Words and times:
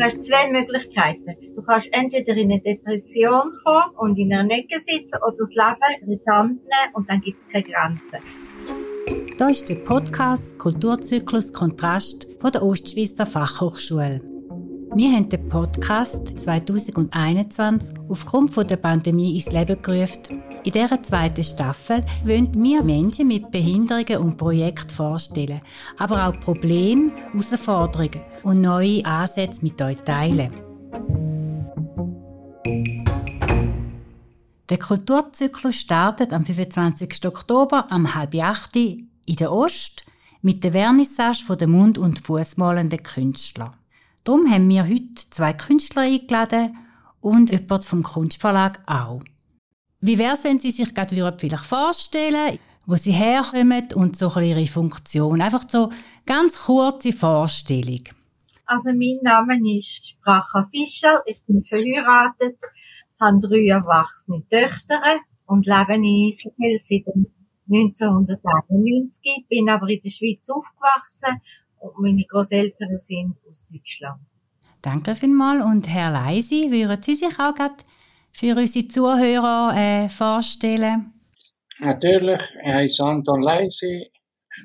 Du 0.00 0.06
hast 0.06 0.22
zwei 0.22 0.50
Möglichkeiten. 0.50 1.36
Du 1.54 1.60
kannst 1.60 1.92
entweder 1.92 2.34
in 2.34 2.50
eine 2.50 2.58
Depression 2.58 3.52
kommen 3.62 3.96
und 3.98 4.16
in 4.16 4.32
einer 4.32 4.50
Ecke 4.50 4.80
sitzen 4.80 5.18
oder 5.22 5.36
das 5.38 5.50
Leben 5.50 6.10
in 6.10 6.18
die 6.18 6.30
Hand 6.30 6.52
nehmen 6.52 6.94
und 6.94 7.10
dann 7.10 7.20
gibt 7.20 7.38
es 7.38 7.46
keine 7.46 7.64
Grenzen. 7.64 8.20
Da 9.36 9.50
ist 9.50 9.68
der 9.68 9.74
Podcast 9.74 10.58
Kulturzyklus 10.58 11.52
Kontrast 11.52 12.28
von 12.40 12.50
der 12.50 12.62
Ostschweizer 12.62 13.26
Fachhochschule. 13.26 14.22
Wir 14.94 15.12
haben 15.12 15.28
den 15.28 15.46
Podcast 15.50 16.38
2021 16.40 17.94
aufgrund 18.08 18.56
der 18.70 18.76
Pandemie 18.78 19.34
ins 19.34 19.52
Leben 19.52 19.82
gerufen. 19.82 20.42
In 20.62 20.72
dieser 20.72 21.02
zweiten 21.02 21.42
Staffel 21.42 22.04
wollen 22.22 22.52
wir 22.54 22.82
Menschen 22.82 23.28
mit 23.28 23.50
Behinderungen 23.50 24.18
und 24.18 24.36
Projekten 24.36 24.90
vorstellen, 24.90 25.62
aber 25.96 26.26
auch 26.26 26.38
Probleme, 26.38 27.12
Herausforderungen 27.32 28.20
und 28.42 28.60
neue 28.60 29.04
Ansätze 29.06 29.62
mit 29.62 29.80
euch 29.80 29.96
teilen. 30.02 30.52
Der 34.68 34.78
Kulturzyklus 34.78 35.76
startet 35.76 36.32
am 36.34 36.44
25. 36.44 37.26
Oktober 37.26 37.86
am 37.90 38.14
halb 38.14 38.34
acht 38.36 38.76
in 38.76 39.08
der 39.26 39.52
Ost 39.52 40.04
mit 40.42 40.62
der 40.62 40.72
Vernissage 40.72 41.56
der 41.56 41.68
Mund- 41.68 41.98
und 41.98 42.20
Fußmalenden 42.20 43.02
Künstler. 43.02 43.74
Darum 44.24 44.50
haben 44.50 44.68
wir 44.68 44.84
heute 44.84 45.30
zwei 45.30 45.54
Künstler 45.54 46.02
eingeladen 46.02 46.76
und 47.22 47.50
jemand 47.50 47.84
vom 47.86 48.02
Kunstverlag 48.02 48.80
auch. 48.86 49.20
Wie 50.00 50.18
wäre 50.18 50.34
es, 50.34 50.44
wenn 50.44 50.58
Sie 50.58 50.70
sich 50.70 50.94
gerade 50.94 51.14
vielleicht 51.38 51.64
vorstellen 51.64 52.58
wo 52.86 52.96
Sie 52.96 53.12
herkommen 53.12 53.88
und 53.94 54.16
so 54.16 54.28
Ihre 54.40 54.66
Funktion? 54.66 55.40
Einfach 55.40 55.64
so 55.68 55.90
ganz 56.26 56.64
kurze 56.64 57.12
Vorstellung. 57.12 58.02
Also 58.66 58.90
mein 58.90 59.18
Name 59.22 59.58
ist 59.76 60.08
Sprache 60.08 60.64
Fischer, 60.70 61.22
ich 61.26 61.40
bin 61.46 61.62
verheiratet, 61.62 62.56
habe 63.20 63.38
drei 63.40 63.66
erwachsene 63.66 64.42
Töchter 64.48 65.00
und 65.46 65.66
lebe 65.66 65.94
in 65.94 66.28
Israel 66.28 66.78
seit 66.78 67.06
1991, 67.68 69.46
bin 69.48 69.68
aber 69.68 69.88
in 69.88 70.00
der 70.02 70.10
Schweiz 70.10 70.48
aufgewachsen 70.50 71.40
und 71.78 71.98
meine 71.98 72.24
Großeltern 72.24 72.96
sind 72.96 73.36
aus 73.48 73.66
Deutschland. 73.70 74.20
Danke 74.82 75.14
vielmals. 75.14 75.64
Und 75.64 75.88
Herr 75.88 76.10
Leisi, 76.10 76.70
würden 76.70 77.02
Sie 77.02 77.14
sich 77.14 77.38
auch 77.38 77.54
gerade 77.54 77.76
für 78.32 78.56
unsere 78.56 78.88
Zuhörer 78.88 79.76
äh, 79.76 80.08
vorstellen? 80.08 81.12
Natürlich, 81.78 82.40
ich 82.62 82.72
heiße 82.72 83.04
Anton 83.04 83.42
Leisi, 83.42 84.10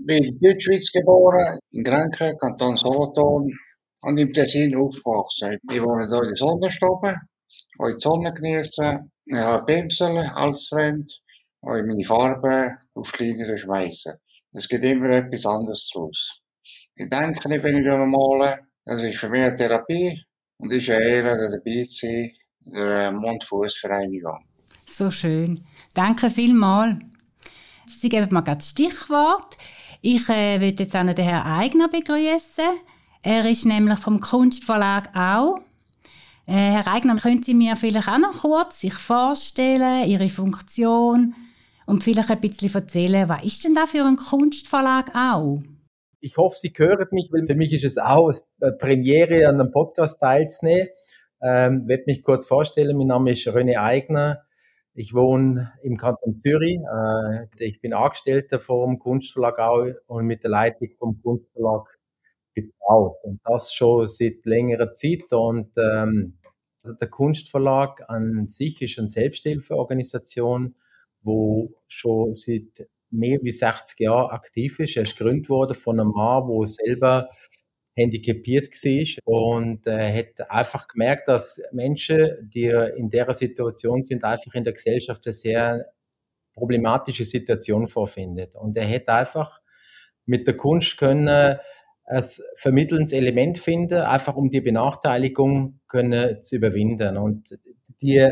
bin 0.05 0.23
in 0.23 0.39
Deutschschweiz 0.39 0.91
geboren, 0.91 1.59
in 1.71 1.83
Grenken, 1.83 2.37
Kanton 2.37 2.75
Solothurn 2.75 3.49
und 4.01 4.17
im 4.19 4.33
Tessin 4.33 4.75
aufgewachsen. 4.75 5.57
Ich 5.71 5.81
wohne 5.81 6.07
hier 6.07 6.21
in 6.21 6.27
der 6.27 6.35
Sonnenstube, 6.35 7.15
auch 7.79 7.87
die 7.87 7.97
Sonne 7.97 8.33
genießen, 8.33 9.11
ich 9.25 9.35
habe 9.35 9.65
Pinsel 9.65 10.17
als 10.35 10.67
Freund, 10.67 11.11
und 11.61 11.87
meine 11.87 12.03
Farben 12.03 12.77
auf 12.93 13.11
kleinere 13.11 13.57
schmeißen. 13.57 14.13
Es 14.51 14.67
gibt 14.67 14.85
immer 14.85 15.09
etwas 15.09 15.45
anderes 15.45 15.89
daraus. 15.93 16.39
Ich 16.95 17.09
denke 17.09 17.49
nicht, 17.49 17.63
wenn 17.63 17.77
ich 17.77 17.85
malen. 17.85 18.59
Das 18.85 19.01
ist 19.01 19.17
für 19.17 19.29
mich 19.29 19.41
eine 19.41 19.55
Therapie 19.55 20.23
und 20.59 20.71
ist 20.71 20.89
eine 20.89 21.03
Ehre, 21.03 21.49
dabei 21.51 21.83
zu 21.85 22.05
sein 22.05 22.29
in 22.29 22.44
der 22.65 23.11
Mund-Fuß-Vereinigung. 23.11 24.39
So 24.85 25.11
schön. 25.11 25.65
Danke 25.93 26.29
vielmals. 26.29 26.97
Sie 27.85 28.09
geben 28.09 28.29
mir 28.31 28.43
gerade 28.43 28.57
das 28.57 28.69
Stichwort. 28.69 29.57
Ich 30.01 30.29
äh, 30.29 30.59
würde 30.59 30.83
jetzt 30.83 30.95
auch 30.95 31.03
den 31.03 31.25
Herrn 31.25 31.47
Eigner 31.47 31.87
begrüßen. 31.87 32.65
Er 33.21 33.49
ist 33.49 33.65
nämlich 33.65 33.99
vom 33.99 34.19
Kunstverlag 34.19 35.15
auch. 35.15 35.57
Äh, 36.47 36.53
Herr 36.53 36.87
Eigner, 36.87 37.15
können 37.17 37.41
Sie 37.41 37.55
mir 37.55 37.75
vielleicht 37.75 38.07
auch 38.07 38.19
noch 38.19 38.41
kurz 38.41 38.81
sich 38.81 38.93
vorstellen, 38.93 40.07
Ihre 40.07 40.29
Funktion 40.29 41.33
und 41.87 42.03
vielleicht 42.03 42.29
ein 42.29 42.39
bisschen 42.39 42.73
erzählen, 42.73 43.27
was 43.27 43.43
ist 43.43 43.63
denn 43.63 43.73
da 43.73 43.87
für 43.87 44.05
ein 44.05 44.15
Kunstverlag 44.15 45.15
auch? 45.15 45.61
Ich 46.19 46.37
hoffe, 46.37 46.57
Sie 46.59 46.73
hören 46.75 47.07
mich, 47.11 47.29
weil 47.31 47.45
für 47.45 47.55
mich 47.55 47.73
ist 47.73 47.83
es 47.83 47.97
auch 47.97 48.31
eine 48.61 48.73
Premiere, 48.73 49.47
an 49.47 49.59
einem 49.59 49.71
Podcast 49.71 50.19
teilzunehmen. 50.19 50.89
Ähm, 51.45 51.87
werde 51.87 52.05
mich 52.07 52.23
kurz 52.23 52.47
vorstellen. 52.47 52.97
Mein 52.97 53.07
Name 53.07 53.31
ist 53.31 53.47
René 53.47 53.77
Eigner. 53.77 54.41
Ich 54.95 55.13
wohne 55.13 55.73
im 55.83 55.95
Kanton 55.95 56.37
Zürich. 56.37 56.79
Äh, 56.79 57.45
ich 57.59 57.81
bin 57.81 57.93
Angestellter 57.93 58.59
vom 58.59 58.97
Kunstverlag 58.97 59.59
auch 59.59 59.85
und 60.07 60.25
mit 60.25 60.43
der 60.43 60.49
Leitung 60.49 60.89
vom 60.97 61.21
Kunstverlag 61.21 61.99
getraut. 62.55 63.17
Und 63.23 63.41
das 63.43 63.73
schon 63.73 64.07
seit 64.07 64.43
längerer 64.45 64.91
Zeit. 64.91 65.31
Und 65.33 65.77
ähm, 65.77 66.39
also 66.83 66.95
der 66.95 67.09
Kunstverlag 67.09 68.03
an 68.09 68.47
sich 68.47 68.81
ist 68.81 68.97
eine 68.97 69.07
Selbsthilfeorganisation, 69.07 70.73
wo 71.21 71.75
schon 71.87 72.33
seit 72.33 72.87
mehr 73.11 73.37
wie 73.43 73.51
60 73.51 73.99
Jahren 73.99 74.31
aktiv 74.31 74.79
ist. 74.79 74.97
Er 74.97 75.03
ist 75.03 75.15
gegründet 75.15 75.49
worden 75.49 75.75
von 75.75 75.99
einem 75.99 76.09
Mann, 76.09 76.47
der 76.47 76.65
selber 76.65 77.29
handicapiert 77.95 78.67
war 78.67 79.25
und 79.25 79.87
äh, 79.87 80.11
hat 80.11 80.49
einfach 80.49 80.87
gemerkt, 80.87 81.29
dass 81.29 81.61
Menschen, 81.71 82.49
die 82.53 82.65
in 82.97 83.09
der 83.09 83.33
Situation 83.33 84.03
sind, 84.03 84.23
einfach 84.23 84.53
in 84.53 84.63
der 84.63 84.73
Gesellschaft 84.73 85.25
eine 85.25 85.33
sehr 85.33 85.85
problematische 86.53 87.25
Situation 87.25 87.87
vorfindet. 87.87 88.55
Und 88.55 88.75
er 88.77 88.85
hätte 88.85 89.13
einfach 89.13 89.61
mit 90.25 90.47
der 90.47 90.57
Kunst 90.57 90.97
können 90.97 91.59
ein 92.07 92.23
vermittelndes 92.55 93.13
Element 93.13 93.57
finden, 93.57 94.01
einfach 94.01 94.35
um 94.35 94.49
die 94.49 94.61
Benachteiligung 94.61 95.79
können 95.87 96.41
zu 96.41 96.57
überwinden. 96.57 97.17
Und 97.17 97.57
die 98.01 98.31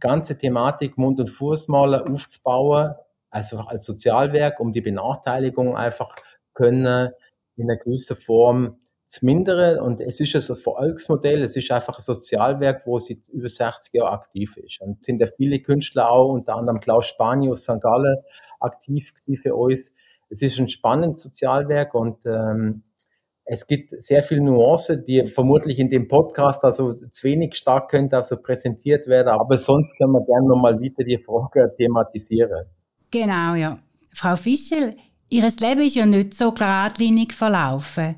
ganze 0.00 0.38
Thematik 0.38 0.98
Mund- 0.98 1.20
und 1.20 1.28
Fußmaler 1.28 2.10
aufzubauen, 2.10 2.94
also 3.30 3.58
als 3.58 3.84
Sozialwerk, 3.84 4.60
um 4.60 4.72
die 4.72 4.80
Benachteiligung 4.80 5.76
einfach 5.76 6.16
können 6.54 7.12
in 7.56 7.70
einer 7.70 7.78
gewissen 7.78 8.16
Form 8.16 8.78
zu 9.12 9.26
mindern. 9.26 9.78
Und 9.78 10.00
es 10.00 10.20
ist 10.20 10.34
ein 10.34 10.56
Erfolgsmodell, 10.56 11.42
es 11.42 11.56
ist 11.56 11.70
einfach 11.70 11.98
ein 11.98 12.02
Sozialwerk, 12.02 12.86
wo 12.86 12.98
seit 12.98 13.28
über 13.28 13.48
60 13.48 13.94
Jahren 13.94 14.14
aktiv 14.14 14.56
ist. 14.56 14.80
Und 14.80 14.98
es 15.00 15.04
sind 15.04 15.20
ja 15.20 15.26
viele 15.26 15.60
Künstler 15.60 16.10
auch, 16.10 16.32
unter 16.32 16.56
anderem 16.56 16.80
Klaus 16.80 17.06
Spanier 17.06 17.52
aus 17.52 17.64
St. 17.64 17.80
Gallen, 17.80 18.18
aktiv 18.60 19.12
für 19.42 19.54
uns. 19.54 19.94
Es 20.30 20.40
ist 20.40 20.58
ein 20.58 20.68
spannendes 20.68 21.22
Sozialwerk 21.22 21.94
und 21.94 22.24
ähm, 22.24 22.84
es 23.44 23.66
gibt 23.66 23.90
sehr 23.90 24.22
viele 24.22 24.42
Nuancen, 24.42 25.04
die 25.04 25.26
vermutlich 25.26 25.78
in 25.78 25.90
dem 25.90 26.08
Podcast 26.08 26.64
also 26.64 26.94
zu 26.94 27.24
wenig 27.24 27.54
stark 27.56 27.90
könnte 27.90 28.16
also 28.16 28.40
präsentiert 28.40 29.08
werden, 29.08 29.28
aber 29.28 29.58
sonst 29.58 29.94
können 29.98 30.12
wir 30.12 30.24
gerne 30.24 30.48
nochmal 30.48 30.80
wieder 30.80 31.04
die 31.04 31.18
Frage 31.18 31.70
thematisieren. 31.76 32.66
Genau, 33.10 33.54
ja. 33.56 33.78
Frau 34.14 34.36
Fischel, 34.36 34.96
Ihr 35.28 35.42
Leben 35.60 35.80
ist 35.80 35.96
ja 35.96 36.06
nicht 36.06 36.34
so 36.34 36.52
geradlinig 36.52 37.32
verlaufen. 37.32 38.16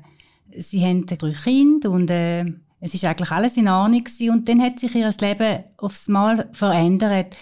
Sie 0.57 0.83
haben 0.83 1.05
drei 1.05 1.31
Kinder 1.31 1.91
und 1.91 2.09
äh, 2.09 2.45
es 2.79 2.93
ist 2.93 3.05
eigentlich 3.05 3.31
alles 3.31 3.57
in 3.57 3.67
Ordnung 3.67 4.03
gewesen. 4.03 4.29
und 4.31 4.47
dann 4.47 4.61
hat 4.61 4.79
sich 4.79 4.95
Ihr 4.95 5.11
Leben 5.19 5.63
aufs 5.77 6.07
Mal 6.07 6.49
verändert. 6.53 7.35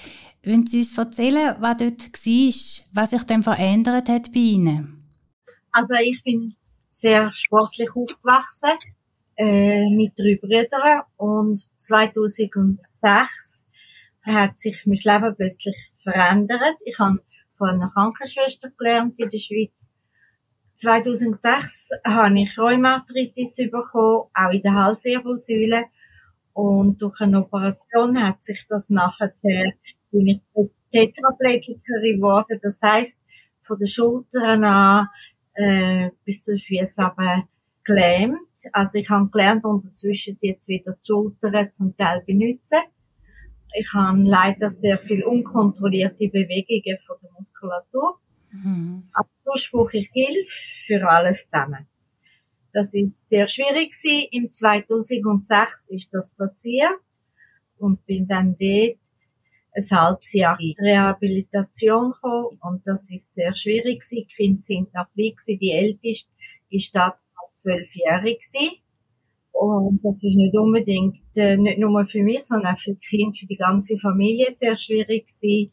Wollen 0.44 0.66
Sie 0.68 0.80
uns 0.80 0.98
erzählen, 0.98 1.56
was 1.60 1.78
dort 1.78 2.04
war, 2.04 2.54
was 2.94 3.10
sich 3.10 3.24
dann 3.24 3.44
verändert 3.44 4.10
hat 4.10 4.32
bei 4.32 4.40
Ihnen? 4.40 5.04
Also 5.72 5.94
ich 5.96 6.22
bin 6.24 6.56
sehr 6.90 7.32
sportlich 7.34 7.90
aufgewachsen 7.90 8.78
äh, 9.36 9.90
mit 9.90 10.18
drei 10.18 10.38
Brüdern 10.40 11.02
und 11.18 11.60
2006 11.78 13.70
hat 14.22 14.58
sich 14.58 14.86
mein 14.86 15.00
Leben 15.04 15.36
plötzlich 15.36 15.76
verändert. 15.98 16.78
Ich 16.86 17.00
habe 17.00 17.20
von 17.58 17.70
einer 17.70 17.90
Krankenschwester 17.90 18.70
gelernt 18.78 19.18
in 19.18 19.30
der 19.30 19.40
Schweiz. 19.40 19.93
2006 20.84 21.92
habe 22.06 22.42
ich 22.42 22.58
Rheumatritis 22.58 23.56
bekommen, 23.72 24.30
auch 24.34 24.52
in 24.52 24.62
der 24.62 24.74
Halswirbelsäule. 24.74 25.86
Und 26.52 27.02
durch 27.02 27.22
eine 27.22 27.40
Operation 27.40 28.22
hat 28.22 28.42
sich 28.42 28.66
das 28.68 28.90
nachher, 28.90 29.34
bin 29.42 30.28
ich 30.28 30.42
Tetraplegikerin 30.92 32.18
geworden. 32.18 32.60
Das 32.62 32.82
heisst, 32.82 33.22
von 33.62 33.80
den 33.80 33.88
Schultern 33.88 34.66
an, 34.66 35.08
äh, 35.54 36.10
bis 36.26 36.44
zu 36.44 36.52
den 36.52 36.60
Füßen 36.60 37.06
aber 37.06 37.48
gelähmt. 37.86 38.38
Also 38.74 38.98
ich 38.98 39.10
habe 39.10 39.30
gelernt, 39.30 39.64
unterzwischen 39.64 40.38
jetzt 40.42 40.68
wieder 40.68 40.92
die 40.92 41.08
Schultern 41.08 41.72
zum 41.72 41.96
Teil 41.96 42.22
benutzen. 42.28 42.80
Ich 43.74 43.88
habe 43.94 44.22
leider 44.22 44.70
sehr 44.70 45.00
viel 45.00 45.24
unkontrollierte 45.24 46.28
Bewegungen 46.28 47.00
von 47.00 47.16
der 47.24 47.32
Muskulatur. 47.40 48.20
Mhm. 48.54 49.10
Aber 49.14 49.30
sonst 49.44 49.72
brauche 49.72 49.98
ich 49.98 50.10
Hilfe 50.14 50.52
für 50.86 51.10
alles 51.10 51.48
zusammen. 51.48 51.88
Das 52.72 52.94
ist 52.94 53.30
sehr 53.30 53.48
schwierig 53.48 53.92
gewesen. 53.92 54.28
Im 54.32 54.50
2006 54.50 55.90
ist 55.90 56.14
das 56.14 56.36
passiert 56.36 57.00
und 57.78 58.06
bin 58.06 58.28
dann 58.28 58.56
dort 58.60 58.98
ein 59.76 59.98
halbes 59.98 60.34
Jahr 60.34 60.60
in 60.60 60.76
Rehabilitation 60.80 62.12
gekommen 62.12 62.60
und 62.62 62.86
das 62.86 63.10
ist 63.12 63.34
sehr 63.34 63.56
schwierig 63.56 64.02
gewesen. 64.02 64.28
Die 64.28 64.36
Kinder 64.36 64.62
sind 64.62 64.94
noch 64.94 65.12
klein 65.14 65.36
gewesen. 65.36 65.60
Die 65.60 65.72
älteste 65.72 66.32
ist 66.70 66.96
da 66.96 67.14
zwölfjährig 67.52 68.40
gewesen 68.40 68.78
Und 69.52 70.00
das 70.04 70.24
ist 70.24 70.36
nicht 70.36 70.56
unbedingt, 70.56 71.22
äh, 71.36 71.58
nicht 71.58 71.80
nur 71.80 72.06
für 72.06 72.24
mich, 72.24 72.44
sondern 72.44 72.74
auch 72.74 72.80
für 72.80 72.94
die 72.94 73.08
Kinder, 73.08 73.38
für 73.38 73.46
die 73.46 73.56
ganze 73.56 73.98
Familie 73.98 74.52
sehr 74.52 74.78
schwierig 74.78 75.28
gewesen. 75.28 75.72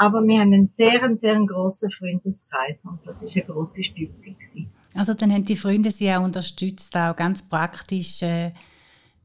Aber 0.00 0.22
wir 0.22 0.38
haben 0.38 0.52
einen 0.52 0.68
sehr, 0.68 1.10
sehr 1.16 1.44
grossen 1.44 1.90
Freundeskreis 1.90 2.84
und 2.84 3.00
das 3.04 3.20
ist 3.24 3.36
eine 3.36 3.44
grosse 3.44 3.82
Stütze 3.82 4.30
gewesen. 4.30 4.70
Also 4.94 5.12
dann 5.12 5.32
haben 5.32 5.44
die 5.44 5.56
Freunde 5.56 5.90
Sie 5.90 6.08
auch 6.12 6.22
unterstützt, 6.22 6.96
auch 6.96 7.16
ganz 7.16 7.42
praktisch 7.42 8.22
äh, 8.22 8.52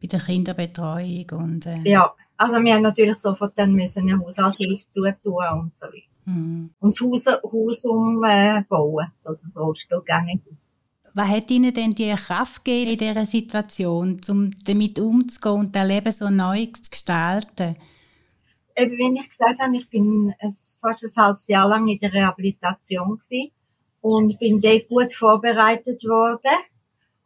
bei 0.01 0.07
der 0.07 0.19
Kinderbetreuung 0.19 1.29
und 1.33 1.67
äh 1.67 1.77
Ja, 1.83 2.11
also 2.37 2.55
wir 2.55 2.73
haben 2.73 2.81
natürlich 2.81 3.19
sofort 3.19 3.53
dann 3.55 3.73
müssen 3.73 4.09
eine 4.09 4.19
Haushaltshilfe 4.19 4.87
zutun 4.87 5.45
und 5.53 5.77
so 5.77 5.85
weiter. 5.85 6.07
Mhm. 6.25 6.71
Und 6.79 6.99
das 6.99 7.27
Haus, 7.27 7.41
Haus 7.43 7.85
umbauen, 7.85 9.11
dass 9.23 9.43
es 9.43 9.55
Rollstuhl 9.55 9.99
gegangen 9.99 10.41
ist. 10.43 10.57
Was 11.13 11.29
hat 11.29 11.51
Ihnen 11.51 11.71
denn 11.71 11.93
die 11.93 12.15
Kraft 12.15 12.65
gegeben 12.65 12.93
in 12.93 12.97
dieser 12.97 13.25
Situation, 13.27 14.19
um 14.27 14.49
damit 14.65 14.99
umzugehen 14.99 15.59
und 15.59 15.75
das 15.75 15.87
Leben 15.87 16.11
so 16.11 16.31
neu 16.31 16.65
zu 16.65 16.89
gestalten? 16.89 17.75
Eben, 18.75 18.97
wie 18.97 19.19
ich 19.19 19.29
gesagt 19.29 19.59
habe, 19.59 19.77
ich 19.77 19.89
bin 19.89 20.33
fast 20.81 21.03
ein 21.03 21.23
halbes 21.23 21.47
Jahr 21.47 21.67
lang 21.67 21.87
in 21.87 21.99
der 21.99 22.11
Rehabilitation 22.11 23.17
gewesen 23.17 23.51
und 24.01 24.39
bin 24.39 24.61
dort 24.61 24.87
gut 24.87 25.13
vorbereitet 25.13 26.03
worden. 26.05 26.57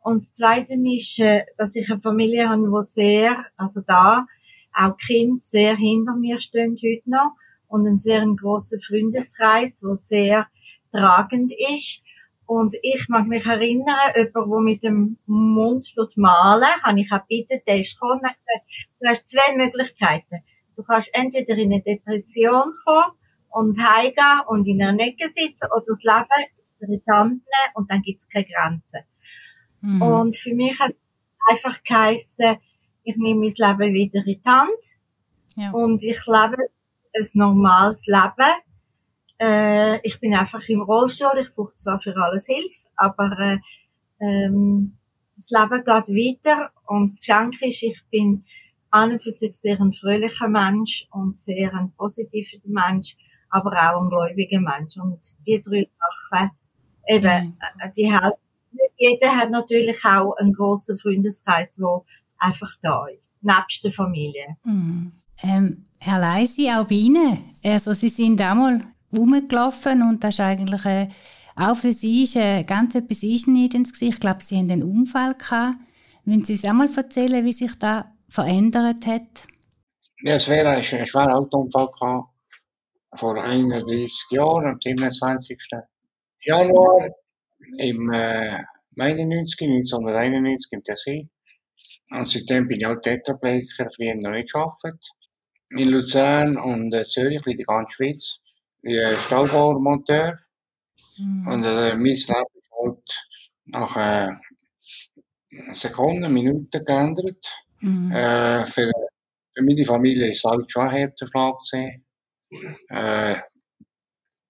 Und 0.01 0.15
das 0.15 0.33
Zweite 0.33 0.73
ist, 0.93 1.19
äh, 1.19 1.45
dass 1.57 1.75
ich 1.75 1.89
eine 1.89 1.99
Familie 1.99 2.49
habe, 2.49 2.63
die 2.63 2.83
sehr, 2.83 3.45
also 3.55 3.81
da, 3.85 4.25
auch 4.73 4.95
Kinder 4.97 5.39
sehr 5.41 5.75
hinter 5.75 6.15
mir 6.15 6.39
stehen 6.39 6.75
heute 6.75 7.09
noch 7.09 7.31
und 7.67 7.87
einen 7.87 7.99
sehr 7.99 8.25
grossen 8.35 8.79
Freundeskreis, 8.79 9.79
der 9.79 9.95
sehr 9.95 10.47
tragend 10.91 11.51
ist. 11.73 12.03
Und 12.45 12.75
ich 12.81 13.09
mag 13.09 13.27
mich 13.27 13.45
erinnern, 13.45 14.13
jemand, 14.15 14.35
der 14.35 14.59
mit 14.61 14.83
dem 14.83 15.17
Mund 15.25 15.93
malen, 16.15 16.83
habe 16.83 17.01
ich 17.01 17.11
auch 17.11 17.27
gebeten, 17.27 17.61
der 17.67 17.79
ist 17.79 17.99
gekommen 17.99 18.21
und 18.21 18.21
gesagt, 18.21 18.89
du 18.99 19.07
hast 19.07 19.27
zwei 19.27 19.55
Möglichkeiten. 19.57 20.43
Du 20.77 20.83
kannst 20.83 21.09
entweder 21.13 21.57
in 21.57 21.73
eine 21.73 21.81
Depression 21.81 22.73
kommen 22.85 23.17
und 23.49 23.79
heimgehen 23.79 24.41
und 24.47 24.67
in 24.67 24.81
einer 24.81 25.03
Ecke 25.03 25.27
sitzen 25.27 25.65
oder 25.75 25.85
das 25.87 26.03
Leben 26.03 26.47
in 26.79 26.91
die 26.91 27.11
Hand 27.11 27.31
nehmen 27.31 27.73
und 27.73 27.91
dann 27.91 28.03
gibt's 28.03 28.29
keine 28.29 28.45
Grenzen. 28.45 29.01
Mhm. 29.81 30.01
Und 30.03 30.37
für 30.37 30.53
mich 30.53 30.79
hat 30.79 30.93
einfach 31.49 31.81
geheissen, 31.83 32.57
ich 33.03 33.15
nehme 33.17 33.39
mein 33.39 33.79
Leben 33.79 33.93
wieder 33.93 34.19
in 34.19 34.25
die 34.25 34.41
Hand 34.45 34.69
ja. 35.55 35.71
und 35.71 36.03
ich 36.03 36.23
lebe 36.27 36.69
ein 37.13 37.29
normales 37.33 38.05
Leben. 38.05 38.51
Äh, 39.39 39.99
ich 40.05 40.19
bin 40.19 40.35
einfach 40.35 40.67
im 40.69 40.81
Rollstuhl, 40.81 41.39
ich 41.41 41.55
brauche 41.55 41.73
zwar 41.75 41.99
für 41.99 42.15
alles 42.15 42.45
Hilfe, 42.45 42.87
aber 42.95 43.31
äh, 43.39 43.57
ähm, 44.19 44.97
das 45.35 45.49
Leben 45.49 45.83
geht 45.83 46.45
weiter 46.45 46.71
und 46.85 47.07
das 47.07 47.19
Geschenk 47.19 47.61
ist, 47.61 47.81
ich 47.81 47.99
bin 48.11 48.45
an 48.91 49.11
und 49.11 49.23
für 49.23 49.31
sich 49.31 49.53
sehr 49.53 49.79
ein 49.79 49.91
fröhlicher 49.91 50.47
Mensch 50.47 51.07
und 51.11 51.37
sehr 51.37 51.73
ein 51.73 51.91
positiver 51.97 52.57
Mensch, 52.65 53.15
aber 53.49 53.71
auch 53.71 54.01
ein 54.01 54.09
gläubiger 54.09 54.59
Mensch. 54.59 54.97
Und 54.97 55.19
die 55.45 55.61
drei 55.61 55.87
Sachen, 56.29 56.51
eben, 57.07 57.45
mhm. 57.47 57.93
die 57.95 58.11
helfen. 58.11 58.39
Jeder 58.97 59.35
hat 59.35 59.51
natürlich 59.51 60.03
auch 60.03 60.33
einen 60.37 60.53
grossen 60.53 60.97
Freundeskreis, 60.97 61.75
der 61.75 62.01
einfach 62.39 62.71
da 62.81 63.05
ist, 63.07 63.29
nebst 63.41 63.83
der 63.83 63.91
Familie. 63.91 64.57
Mhm. 64.63 65.11
Ähm, 65.43 65.85
Herr 65.99 66.19
Leisi, 66.19 66.69
auch 66.71 66.87
bei 66.87 66.95
Ihnen. 66.95 67.37
Also 67.63 67.93
Sie 67.93 68.09
sind 68.09 68.41
auch 68.41 68.55
mal 68.55 68.81
rumgelaufen 69.15 70.01
und 70.01 70.23
das 70.23 70.35
ist 70.35 70.39
eigentlich 70.41 70.85
äh, 70.85 71.09
auch 71.55 71.75
für 71.75 71.93
Sie 71.93 72.23
ist, 72.23 72.35
äh, 72.35 72.63
ganz 72.63 72.95
etwas 72.95 73.23
einschneidendes 73.23 73.93
gewesen. 73.93 74.09
Ich 74.09 74.19
glaube, 74.19 74.43
Sie 74.43 74.57
haben 74.57 74.69
einen 74.69 74.83
Unfall 74.83 75.33
gehabt. 75.33 75.77
Wollen 76.25 76.43
Sie 76.43 76.53
uns 76.53 76.65
auch 76.65 76.73
mal 76.73 76.89
erzählen, 76.95 77.43
wie 77.45 77.53
sich 77.53 77.73
das 77.79 78.05
verändert 78.29 79.05
hat? 79.05 79.43
Es 80.23 80.49
wäre 80.49 80.69
ein 80.69 80.83
schwerer 80.83 81.35
Autounfall 81.35 81.87
gehabt, 81.87 82.29
vor 83.15 83.41
31 83.41 84.25
Jahren, 84.31 84.67
am 84.67 84.79
27. 84.81 85.57
Januar 86.41 87.09
im 87.77 88.11
äh, 88.11 88.57
91, 88.97 89.61
1991 89.61 90.71
im 90.71 90.83
Tessin. 90.83 91.29
Und 92.11 92.27
seitdem 92.27 92.67
bin 92.67 92.79
ich 92.79 92.87
auch 92.87 92.95
Tetraplegiker, 93.01 93.89
früher 93.89 94.15
noch 94.15 94.31
nicht 94.31 94.51
gearbeitet. 94.51 95.09
In 95.69 95.89
Luzern 95.89 96.57
und 96.57 96.93
äh, 96.95 97.03
Zürich, 97.03 97.45
in 97.45 97.57
der 97.57 97.65
ganzen 97.65 97.89
Schweiz, 97.89 98.37
wie 98.81 98.97
Staubauermonteur. 99.25 100.39
Mhm. 101.17 101.47
Und 101.47 101.63
äh, 101.63 101.95
mein 101.95 102.03
Leben 102.03 102.05
ist 102.05 102.29
halt 102.31 103.25
nach 103.65 103.95
äh, 103.97 104.33
Sekunden, 105.73 106.33
Minuten 106.33 106.85
geändert. 106.85 107.45
Mhm. 107.79 108.11
Äh, 108.11 108.65
für, 108.67 108.91
für 109.55 109.63
meine 109.63 109.85
Familie 109.85 110.31
ist 110.31 110.43
es 110.45 110.51
halt 110.51 110.71
schon 110.71 110.83
ein 110.83 110.91
härter 110.91 111.27
Schlag 111.27 111.55
gewesen. 111.59 112.05
Äh, 112.89 113.35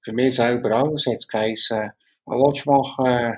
für 0.03 0.13
mich 0.13 0.35
selber 0.35 0.81
auch. 0.81 0.93
Es 0.93 1.05
hat 1.05 1.27
geheißen, 1.27 1.91
was 2.25 2.37
willst 2.37 2.65
du 2.65 2.71
machen? 2.71 3.35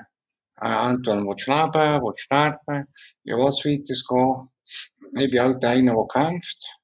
Äh, 0.60 0.90
entweder 0.90 1.24
willst 1.24 1.46
du 1.46 1.50
leben, 1.52 2.02
willst 2.02 2.20
du 2.20 2.22
sterben, 2.22 2.86
wie 3.24 3.32
willst 3.32 3.64
du 3.64 3.70
weitergehen? 3.70 4.50
Ich 5.18 5.30
bin 5.30 5.40
halt 5.40 5.64
einer, 5.64 5.94
der 5.94 6.06
kämpft. 6.06 6.76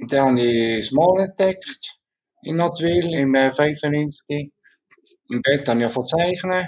Und 0.00 0.12
dann 0.12 0.28
habe 0.30 0.40
ich 0.40 0.80
das 0.80 0.92
Mal 0.92 1.20
entdeckt, 1.20 1.98
in 2.42 2.56
Notwil, 2.56 3.14
im 3.14 3.34
95. 3.34 4.20
Äh, 4.28 4.50
Im 5.30 5.42
Bett 5.42 5.68
habe 5.68 5.82
ich 5.82 5.92
von 5.92 6.06
zeichnen. 6.06 6.66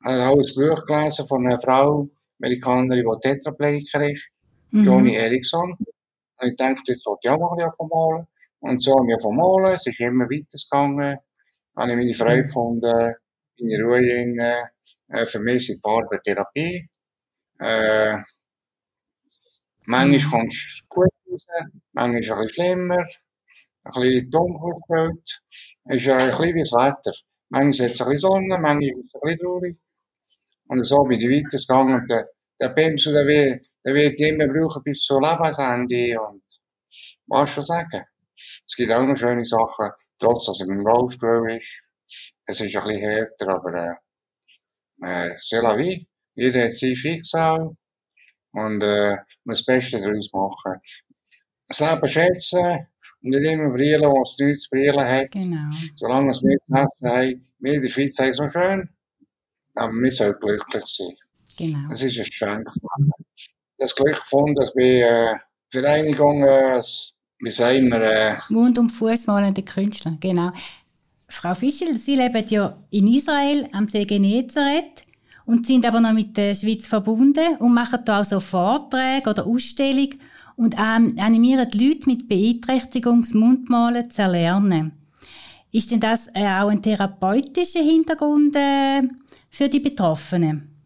Ich 0.00 0.06
habe 0.06 0.28
auch 0.28 0.38
ein 0.38 0.54
Buch 0.54 0.86
gelesen 0.86 1.26
von 1.26 1.46
einer 1.46 1.60
Frau, 1.60 2.08
Amerikanerin, 2.40 3.04
die 3.04 3.28
Tetraplegiker 3.28 4.10
ist. 4.10 4.30
Johnny 4.70 5.14
Erickson. 5.14 5.76
Und 6.40 6.48
ich 6.48 6.56
dachte, 6.56 6.92
wollte 7.06 7.20
ich 7.22 7.30
auch 7.30 7.38
mal 7.38 7.56
bisschen 7.56 7.88
malen. 7.88 8.26
Und 8.60 8.82
so 8.82 8.92
haben 8.92 9.06
wir 9.06 9.18
malen, 9.36 9.74
es 9.74 9.86
ist 9.86 10.00
immer 10.00 10.24
weitergegangen. 10.24 11.18
Habe 11.76 11.90
ich 11.90 11.96
meine 11.96 12.14
Freude 12.14 12.42
gefunden, 12.44 13.14
meine 13.60 13.84
Ruhe 13.84 14.00
in, 14.00 14.38
äh, 14.38 15.26
für 15.26 15.40
mich 15.40 15.56
ist 15.56 15.68
die 15.68 15.80
Farbe 15.82 16.20
Therapie. 16.22 16.88
Äh, 17.60 18.16
manchmal 19.86 20.40
kommst 20.40 20.82
du 20.82 20.86
gut 20.88 21.08
raus, 21.30 21.46
manchmal 21.92 22.20
ist 22.20 22.26
es 22.26 22.32
ein 22.32 22.40
bisschen 22.40 22.64
schlimmer, 22.64 23.06
ein 23.84 24.02
bisschen 24.02 24.30
dunkel 24.30 24.72
gefüllt. 24.74 25.40
Es 25.84 25.96
ist 25.96 26.08
ein 26.08 26.18
bisschen 26.18 26.54
wie 26.54 26.60
das 26.60 26.72
Wetter. 26.72 27.16
Manchmal 27.48 27.88
hat 27.88 27.94
es 27.94 28.00
ein 28.00 28.10
bisschen 28.10 28.18
Sonne, 28.18 28.58
manchmal 28.60 28.82
ist 28.82 28.96
es 28.96 29.14
ein 29.14 29.20
bisschen 29.22 29.38
traurig. 29.38 29.78
Und 30.68 30.84
so 30.84 31.02
bin 31.04 31.20
ich 31.20 31.28
weitergegangen. 31.28 32.02
Und 32.02 32.12
der 32.60 32.70
Pinsel, 32.70 33.12
der 33.12 33.26
wird, 33.26 33.66
der 33.84 33.94
wird 33.94 34.20
immer 34.20 34.46
brauchen 34.46 34.82
bis 34.82 35.02
zum 35.02 35.22
Lebensende. 35.22 36.20
Und 36.20 36.42
was 37.26 37.50
schon 37.50 37.64
sagen. 37.64 38.02
Es 38.66 38.74
gibt 38.76 38.92
auch 38.92 39.02
noch 39.02 39.16
schöne 39.16 39.44
Sachen, 39.44 39.90
trotz 40.18 40.46
dass 40.46 40.60
er 40.60 40.68
im 40.68 40.86
Rollstuhl 40.86 41.52
ist. 41.52 41.82
Es 42.46 42.60
ist 42.60 42.76
ein 42.76 42.84
bisschen 42.84 43.00
härter, 43.00 43.48
aber 43.48 43.98
äh, 45.02 45.30
c'est 45.40 45.62
la 45.62 45.76
vie. 45.76 46.06
Jeder 46.34 46.64
hat 46.64 46.72
sein 46.72 46.96
Schicksal 46.96 47.76
und 48.52 48.82
äh, 48.82 49.16
muss 49.44 49.58
das 49.58 49.64
Beste 49.64 50.00
daraus 50.00 50.30
machen. 50.32 50.80
Das 51.66 51.80
Leben 51.80 52.08
schätzen 52.08 52.88
und 53.22 53.30
nicht 53.30 53.50
immer 53.50 53.70
brillen, 53.70 54.02
was 54.02 54.38
nichts 54.38 54.64
zu 54.64 54.70
brillen 54.70 55.06
hat. 55.06 55.30
Genau. 55.30 55.70
Solange 55.96 56.32
wir 56.32 56.32
es 56.32 56.42
essen 56.42 57.08
haben, 57.08 57.52
wir 57.58 57.74
in 57.74 57.82
der 57.82 57.88
Schweiz 57.88 58.18
haben 58.18 58.30
es 58.30 58.36
so 58.36 58.48
schön, 58.48 58.88
aber 59.74 59.92
wir 59.92 60.10
sollen 60.10 60.38
glücklich 60.40 60.84
sein. 60.86 61.16
Genau. 61.58 61.88
Das 61.88 62.02
ist 62.02 62.18
ein 62.18 62.24
Geschenk. 62.24 62.68
Das 63.78 63.94
Glück 63.94 64.20
gefunden, 64.20 64.54
dass 64.54 64.74
wir 64.76 65.06
äh, 65.06 65.36
Vereinigung, 65.70 66.42
äh, 66.44 66.80
wie 67.40 67.50
sagen 67.50 67.90
wir, 67.90 68.00
äh, 68.00 68.36
Mund- 68.48 68.78
und 68.78 68.90
Fußmalende 68.90 69.62
Künstler, 69.62 70.16
genau. 70.20 70.52
Frau 71.28 71.52
Fischel, 71.54 71.98
Sie 71.98 72.16
leben 72.16 72.44
ja 72.48 72.76
in 72.90 73.08
Israel 73.08 73.68
am 73.72 73.88
See 73.88 74.04
Genezareth 74.04 75.02
und 75.44 75.66
sind 75.66 75.84
aber 75.84 76.00
noch 76.00 76.12
mit 76.12 76.36
der 76.36 76.54
Schweiz 76.54 76.86
verbunden 76.86 77.56
und 77.58 77.74
machen 77.74 78.00
da 78.04 78.20
auch 78.20 78.24
so 78.24 78.40
Vorträge 78.40 79.28
oder 79.28 79.46
Ausstellungen 79.46 80.20
und 80.56 80.74
ähm, 80.74 81.16
animieren 81.18 81.68
die 81.70 81.88
Leute 81.88 82.08
mit 82.08 82.28
Beeinträchtigung 82.28 83.20
das 83.20 83.34
Mundmalen 83.34 84.10
zu 84.10 84.22
erlernen. 84.22 84.92
Ist 85.72 85.90
denn 85.90 86.00
das 86.00 86.28
äh, 86.34 86.46
auch 86.46 86.68
ein 86.68 86.82
therapeutischer 86.82 87.82
Hintergrund 87.82 88.56
äh, 88.56 89.02
für 89.50 89.68
die 89.68 89.80
Betroffenen? 89.80 90.77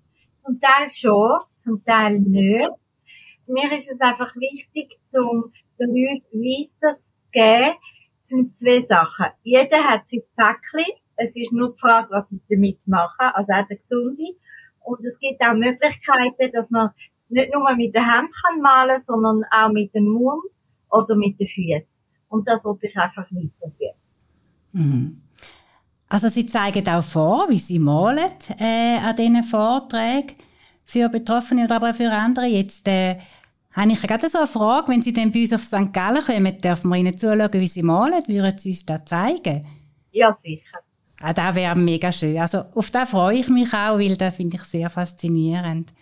Zum 0.44 0.58
Teil 0.58 0.90
schon, 0.90 1.40
zum 1.54 1.84
Teil 1.84 2.18
nicht. 2.18 2.68
Mir 3.46 3.72
ist 3.72 3.90
es 3.90 4.00
einfach 4.00 4.34
wichtig, 4.36 4.98
um 5.14 5.52
den 5.78 5.90
Leuten 5.90 6.40
Wissen 6.40 6.94
zu 6.94 7.14
geben, 7.30 7.76
sind 8.20 8.52
zwei 8.52 8.80
Sachen. 8.80 9.26
Jeder 9.42 9.84
hat 9.84 10.08
sein 10.08 10.22
Päckchen. 10.36 10.94
Es 11.16 11.36
ist 11.36 11.52
nur 11.52 11.72
die 11.72 11.80
Frage, 11.80 12.08
was 12.10 12.32
wir 12.32 12.40
damit 12.48 12.86
machen, 12.88 13.30
also 13.34 13.52
auch 13.52 13.66
der 13.66 13.76
Gesunde. 13.76 14.36
Und 14.80 15.04
es 15.04 15.18
gibt 15.20 15.40
auch 15.42 15.54
Möglichkeiten, 15.54 16.52
dass 16.52 16.70
man 16.70 16.90
nicht 17.28 17.52
nur 17.52 17.74
mit 17.76 17.94
der 17.94 18.06
Hand 18.06 18.32
kann 18.32 18.98
sondern 18.98 19.44
auch 19.50 19.70
mit 19.70 19.94
dem 19.94 20.08
Mund 20.08 20.42
oder 20.90 21.14
mit 21.16 21.38
den 21.38 21.46
Füßen. 21.46 22.10
Und 22.28 22.48
das 22.48 22.64
wollte 22.64 22.88
ich 22.88 22.96
einfach 22.96 23.26
weitergeben. 23.30 23.98
Mhm. 24.72 25.22
Also 26.12 26.28
Sie 26.28 26.44
zeigen 26.44 26.86
auch 26.88 27.02
vor, 27.02 27.48
wie 27.48 27.58
Sie 27.58 27.78
malen 27.78 28.32
äh, 28.58 28.98
an 28.98 29.16
diesen 29.16 29.42
Vorträgen. 29.42 30.34
für 30.84 31.08
Betroffene 31.08 31.64
oder 31.64 31.76
aber 31.76 31.94
für 31.94 32.12
andere. 32.12 32.44
Jetzt 32.44 32.86
äh, 32.86 33.16
habe 33.72 33.92
ich 33.92 34.02
gerade 34.02 34.28
so 34.28 34.36
eine 34.36 34.46
Frage, 34.46 34.88
wenn 34.88 35.00
Sie 35.00 35.14
dann 35.14 35.32
bei 35.32 35.40
uns 35.40 35.54
auf 35.54 35.62
St. 35.62 35.90
Gallen 35.90 36.22
kommen, 36.22 36.58
dürfen 36.58 36.90
wir 36.90 36.98
Ihnen 36.98 37.16
zuschauen, 37.16 37.48
wie 37.54 37.66
Sie 37.66 37.82
malen? 37.82 38.22
Würden 38.26 38.58
Sie 38.58 38.68
uns 38.68 38.84
das 38.84 39.06
zeigen? 39.06 39.66
Ja, 40.10 40.30
sicher. 40.30 40.80
Ah, 41.18 41.32
das 41.32 41.54
wäre 41.54 41.76
mega 41.76 42.12
schön. 42.12 42.38
Also 42.38 42.64
auf 42.74 42.90
das 42.90 43.08
freue 43.08 43.38
ich 43.38 43.48
mich 43.48 43.72
auch, 43.72 43.98
weil 43.98 44.14
das 44.14 44.36
finde 44.36 44.56
ich 44.56 44.64
sehr 44.64 44.90
faszinierend. 44.90 45.94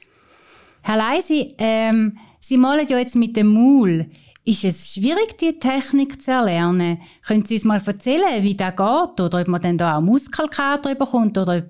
Herr 0.82 0.96
Leisi, 0.96 1.54
ähm, 1.56 2.18
Sie 2.40 2.56
malen 2.56 2.88
ja 2.88 2.98
jetzt 2.98 3.14
mit 3.14 3.36
dem 3.36 3.46
Maul. 3.46 4.06
Ist 4.44 4.64
es 4.64 4.94
schwierig, 4.94 5.36
die 5.38 5.58
Technik 5.58 6.22
zu 6.22 6.30
erlernen? 6.30 7.00
Können 7.26 7.44
Sie 7.44 7.54
uns 7.54 7.64
mal 7.64 7.82
erzählen, 7.84 8.42
wie 8.42 8.56
das 8.56 8.70
geht? 8.70 9.20
Oder 9.20 9.40
ob 9.40 9.48
man 9.48 9.60
dann 9.60 9.76
da 9.76 9.98
auch 9.98 10.00
Muskelkater 10.00 10.94
bekommt? 10.94 11.36
Oder 11.36 11.58
ob, 11.58 11.64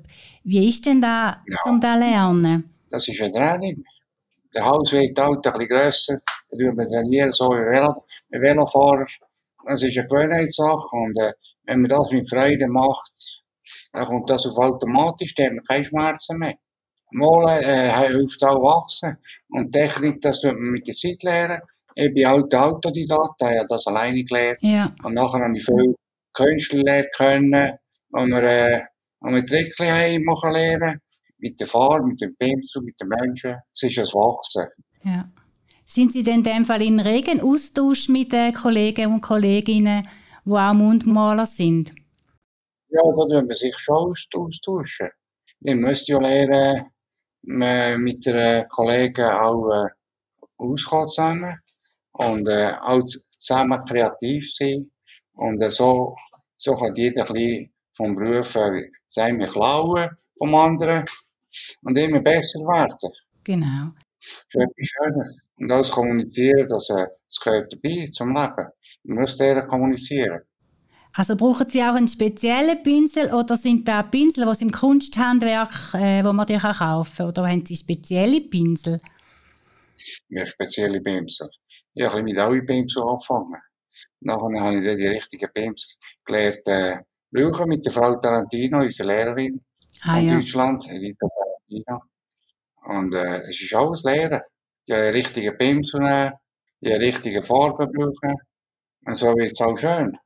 wie 0.45 0.69
ist 0.69 0.87
denn 0.87 1.01
das, 1.01 1.37
ja. 1.47 1.71
um 1.71 1.81
das 1.81 1.95
zu 1.95 1.99
lernen? 1.99 2.71
Das 2.89 3.09
ist 3.09 3.21
ein 3.21 3.33
Training. 3.33 3.85
Der 4.55 4.65
Hals 4.65 4.93
wird 4.93 5.19
halt 5.19 5.47
ein 5.47 5.53
bisschen 5.53 5.69
grösser. 5.69 6.21
Dann 6.51 6.59
tun 6.59 6.79
wir 6.79 6.89
trainieren, 6.89 7.33
so 7.33 7.51
wie 7.51 7.67
Velo, 7.67 8.05
Velofahrer. 8.31 9.07
Das 9.65 9.83
ist 9.83 9.97
eine 9.99 10.07
Gewohnheitssache. 10.07 10.89
Und 10.93 11.19
äh, 11.21 11.33
wenn 11.65 11.83
man 11.83 11.89
das 11.89 12.11
mit 12.11 12.29
Freude 12.29 12.67
macht, 12.69 13.13
dann 13.93 14.07
kommt 14.07 14.31
das 14.31 14.47
auf 14.47 14.59
automatisch, 14.59 15.35
dann 15.35 15.47
hat 15.47 15.53
man 15.55 15.65
keine 15.65 15.85
Schmerzen 15.85 16.39
mehr. 16.39 16.55
Malen 17.13 17.63
äh, 17.65 18.09
hilft 18.09 18.45
auch 18.45 18.63
wachsen. 18.63 19.19
Und 19.49 19.73
Technik, 19.73 20.21
das 20.21 20.41
tut 20.41 20.53
man 20.53 20.73
mit 20.73 20.87
der 20.87 20.95
Zeit 20.95 21.23
lernen. 21.23 21.61
Ich 21.95 22.15
bin 22.15 22.27
alter 22.27 22.67
Autodidakt, 22.67 23.43
habe 23.43 23.67
das 23.69 23.87
alleine 23.87 24.25
gelernt. 24.25 24.59
Ja. 24.63 24.95
Und 25.03 25.15
nachher 25.15 25.41
habe 25.41 25.57
ich 25.57 25.65
viel 25.65 25.95
Künstler 26.33 26.83
lernen 26.83 27.09
können, 27.17 27.73
wo 28.11 28.27
wir, 28.27 28.43
äh, 28.43 28.81
wo 29.21 29.31
wir 29.31 29.45
Trickchen 29.45 29.89
haben 29.89 30.25
machen 30.25 30.53
lernen. 30.53 31.01
Mit 31.39 31.59
der 31.59 31.67
Farbe, 31.67 32.07
mit 32.07 32.21
dem 32.21 32.37
Pinsel, 32.37 32.83
mit 32.83 33.01
den 33.01 33.09
Menschen. 33.09 33.57
Es 33.73 33.83
ist 33.83 33.99
ein 33.99 34.05
Wachsen. 34.05 34.67
Ja. 35.05 35.31
Sind 35.87 36.13
Sie 36.13 36.23
denn 36.23 36.37
in 36.37 36.43
dem 36.45 36.65
Fall 36.65 36.83
in 36.83 37.01
regen 37.01 37.41
Austausch 37.41 38.09
mit 38.09 38.33
den 38.33 38.55
Kollegen 38.55 39.13
und 39.13 39.23
Kolleginnen, 39.23 40.07
die 40.45 40.51
auch 40.53 40.75
Mundmaler 40.75 41.47
sind? 41.47 41.93
Ja, 42.91 43.01
da 43.03 43.41
tun 43.41 43.49
wir 43.49 43.57
sich 43.57 43.77
schon 43.79 43.97
austauschen. 43.97 45.09
Wir 45.61 45.75
müssen 45.75 46.13
ja 46.13 46.21
lernen, 46.21 46.91
mit 47.43 48.27
den 48.27 48.69
Kollegen 48.69 49.25
auch 49.25 49.71
äh, 49.71 49.89
auskommen 50.59 51.09
zusammen 51.09 51.59
und 52.29 52.49
äh, 52.49 52.73
auch 52.83 53.03
zusammen 53.39 53.83
kreativ 53.85 54.53
sein. 54.53 54.91
Und 55.33 55.63
äh, 55.63 55.71
so, 55.71 56.17
so 56.57 56.75
kann 56.75 56.95
jeder 56.95 57.27
ein 57.27 57.33
bisschen 57.33 57.73
vom 57.97 58.15
Beruf 58.15 58.55
äh, 58.57 58.87
wir 59.39 59.47
klauen 59.47 60.09
vom 60.39 60.55
anderen 60.55 61.05
und 61.83 61.99
immer 61.99 62.21
besser 62.21 62.61
werden. 62.61 63.11
Genau. 63.45 63.93
Das 64.53 64.55
ist 64.55 64.69
etwas 64.69 64.87
Schönes. 64.87 65.39
Und 65.59 65.73
alles 65.73 65.91
kommunizieren, 65.91 66.67
das, 66.69 66.91
äh, 66.91 67.07
das 67.27 67.41
gehört 67.41 67.73
dabei 67.73 68.07
zum 68.13 68.29
Leben. 68.29 68.69
Man 69.05 69.19
muss 69.21 69.37
deren 69.37 69.67
kommunizieren. 69.69 70.41
Also 71.13 71.35
brauchen 71.37 71.69
Sie 71.69 71.83
auch 71.83 71.95
einen 71.95 72.07
speziellen 72.07 72.83
Pinsel 72.83 73.35
oder 73.35 73.57
sind 73.57 73.89
da 73.89 74.03
Pinsel, 74.03 74.47
die 74.47 74.55
Sie 74.55 74.65
im 74.67 74.71
Kunsthandwerk, 74.71 75.95
äh, 75.95 76.25
wo 76.25 76.33
man 76.33 76.47
die 76.47 76.57
kann 76.57 76.77
kaufen 76.77 77.17
kann? 77.17 77.29
Oder 77.29 77.49
haben 77.49 77.67
Sie 77.67 77.75
spezielle 77.75 78.41
Pinsel? 78.43 79.01
Ja, 80.29 80.47
spezielle 80.47 81.01
Pinsel. 81.01 81.51
Ich 81.95 82.07
habe 82.07 82.23
mit 82.23 82.39
allen 82.39 82.65
Pinsel 82.65 83.03
angefangen. 83.03 83.61
Nachher 84.21 84.61
habe 84.61 84.77
ich 84.77 84.85
dann 84.85 84.97
die 84.97 85.07
richtigen 85.07 85.49
Pinsel 85.53 85.97
gelernt, 86.25 86.67
äh, 86.67 86.99
brauchen 87.31 87.69
mit 87.69 87.85
der 87.85 87.93
Frau 87.93 88.15
Tarantino, 88.17 88.79
unserer 88.79 89.07
Lehrerin 89.09 89.61
ah, 90.03 90.19
in 90.19 90.29
ja. 90.29 90.35
Deutschland, 90.35 90.85
Edita 90.91 91.27
Tarantino. 91.29 92.03
Und 92.85 93.15
äh, 93.15 93.37
es 93.37 93.61
ist 93.61 93.75
alles 93.75 94.05
Lernen. 94.05 94.41
Die 94.89 94.93
richtigen 94.93 95.57
Pinsel 95.59 96.01
nehmen, 96.01 96.33
die 96.83 96.93
richtigen 96.93 97.43
Farben 97.43 97.91
brauchen. 97.93 98.35
Und 99.07 99.15
so 99.15 99.27
wird 99.35 99.53
es 99.53 99.61
auch 99.61 99.77
schön. 99.77 100.17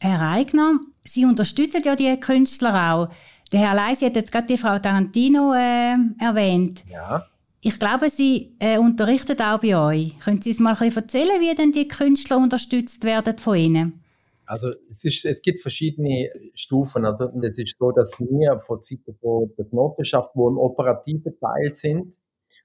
Herr 0.00 0.20
Eigner, 0.20 0.78
Sie 1.04 1.24
unterstützen 1.24 1.82
ja 1.84 1.94
die 1.94 2.18
Künstler 2.18 2.94
auch. 2.94 3.08
Der 3.52 3.60
Herr 3.60 3.74
Leisi 3.74 4.06
hat 4.06 4.16
jetzt 4.16 4.32
gerade 4.32 4.46
die 4.46 4.56
Frau 4.56 4.78
Tarantino 4.78 5.52
äh, 5.52 5.96
erwähnt. 6.18 6.84
Ja. 6.88 7.26
Ich 7.62 7.78
glaube, 7.78 8.08
Sie 8.08 8.56
äh, 8.58 8.78
unterrichten 8.78 9.38
auch 9.40 9.60
bei 9.60 9.76
euch. 9.76 10.18
Können 10.20 10.40
Sie 10.40 10.50
uns 10.50 10.60
mal 10.60 10.72
ein 10.72 10.78
bisschen 10.78 11.02
erzählen, 11.02 11.40
wie 11.40 11.54
denn 11.54 11.72
die 11.72 11.88
Künstler 11.88 12.38
unterstützt 12.38 13.04
werden 13.04 13.36
von 13.36 13.56
Ihnen? 13.56 14.04
Also 14.46 14.70
es, 14.88 15.04
ist, 15.04 15.24
es 15.26 15.42
gibt 15.42 15.60
verschiedene 15.60 16.30
Stufen. 16.54 17.04
Also 17.04 17.28
es 17.42 17.58
ist 17.58 17.76
so, 17.76 17.92
dass 17.92 18.18
wir 18.18 18.60
von 18.60 18.80
Seiten 18.80 19.14
der 19.58 19.66
Genossenschaft, 19.66 20.30
wo 20.34 20.48
im 20.48 20.58
operativen 20.58 21.38
Teil 21.38 21.74
sind 21.74 22.14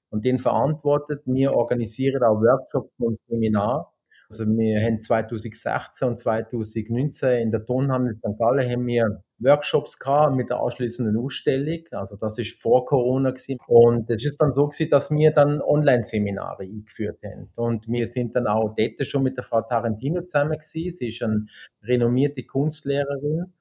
und 0.09 0.25
den 0.25 0.39
verantwortet, 0.39 1.23
wir 1.25 1.53
organisieren 1.53 2.23
auch 2.23 2.39
Workshops 2.41 2.93
und 2.97 3.19
Seminare 3.27 3.87
also 4.29 4.45
wir 4.45 4.81
haben 4.81 5.01
2016 5.01 6.07
und 6.07 6.19
2019 6.19 7.41
in 7.41 7.51
der 7.51 7.65
Tonhandel 7.65 8.15
St. 8.15 8.37
Gallen 8.37 8.69
haben 8.69 8.87
wir 8.87 9.23
Workshops 9.39 9.99
gehabt 9.99 10.35
mit 10.35 10.49
der 10.49 10.61
anschließenden 10.61 11.17
Ausstellung. 11.17 11.83
Also 11.91 12.15
das 12.15 12.37
ist 12.37 12.61
vor 12.61 12.85
Corona 12.85 13.31
gewesen. 13.31 13.57
Und 13.67 14.09
es 14.09 14.25
ist 14.25 14.41
dann 14.41 14.51
so 14.51 14.67
gewesen, 14.67 14.89
dass 14.89 15.11
wir 15.11 15.31
dann 15.31 15.61
Online-Seminare 15.61 16.63
eingeführt 16.63 17.19
haben. 17.23 17.49
Und 17.55 17.87
wir 17.87 18.07
sind 18.07 18.35
dann 18.35 18.47
auch 18.47 18.75
dort 18.75 19.07
schon 19.07 19.23
mit 19.23 19.37
der 19.37 19.43
Frau 19.43 19.61
Tarantino 19.61 20.21
zusammen 20.21 20.57
gewesen. 20.57 20.91
Sie 20.91 21.09
ist 21.09 21.21
eine 21.21 21.45
renommierte 21.83 22.43
Kunstlehrerin. 22.43 23.53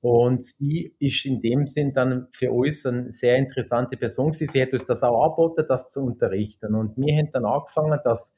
Und 0.00 0.44
sie 0.44 0.96
ist 0.98 1.24
in 1.24 1.40
dem 1.40 1.68
Sinn 1.68 1.92
dann 1.92 2.26
für 2.32 2.50
uns 2.50 2.84
eine 2.84 3.12
sehr 3.12 3.36
interessante 3.36 3.96
Person 3.96 4.32
gewesen. 4.32 4.48
Sie 4.48 4.60
hat 4.60 4.72
uns 4.72 4.84
das 4.84 5.04
auch 5.04 5.22
angeboten, 5.22 5.64
das 5.68 5.92
zu 5.92 6.00
unterrichten. 6.00 6.74
Und 6.74 6.96
wir 6.96 7.16
haben 7.16 7.30
dann 7.32 7.44
angefangen, 7.44 8.00
dass 8.02 8.34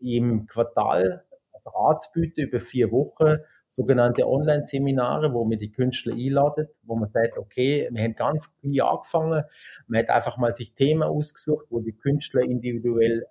im 0.00 0.46
Quartal 0.46 1.24
Ratsbüte 1.64 2.42
über 2.42 2.58
vier 2.58 2.90
Wochen 2.90 3.38
sogenannte 3.68 4.26
Online-Seminare, 4.26 5.32
wo 5.32 5.48
wir 5.48 5.56
die 5.56 5.70
Künstler 5.70 6.14
einladen, 6.14 6.66
wo 6.82 6.96
man 6.96 7.10
sagt, 7.10 7.36
okay, 7.38 7.88
wir 7.92 8.02
haben 8.02 8.14
ganz 8.14 8.52
viel 8.60 8.82
angefangen, 8.82 9.44
man 9.86 10.00
hat 10.00 10.10
einfach 10.10 10.36
mal 10.36 10.54
sich 10.54 10.74
Themen 10.74 11.02
ausgesucht, 11.02 11.66
wo 11.70 11.80
die 11.80 11.92
Künstler 11.92 12.42
individuell 12.42 13.24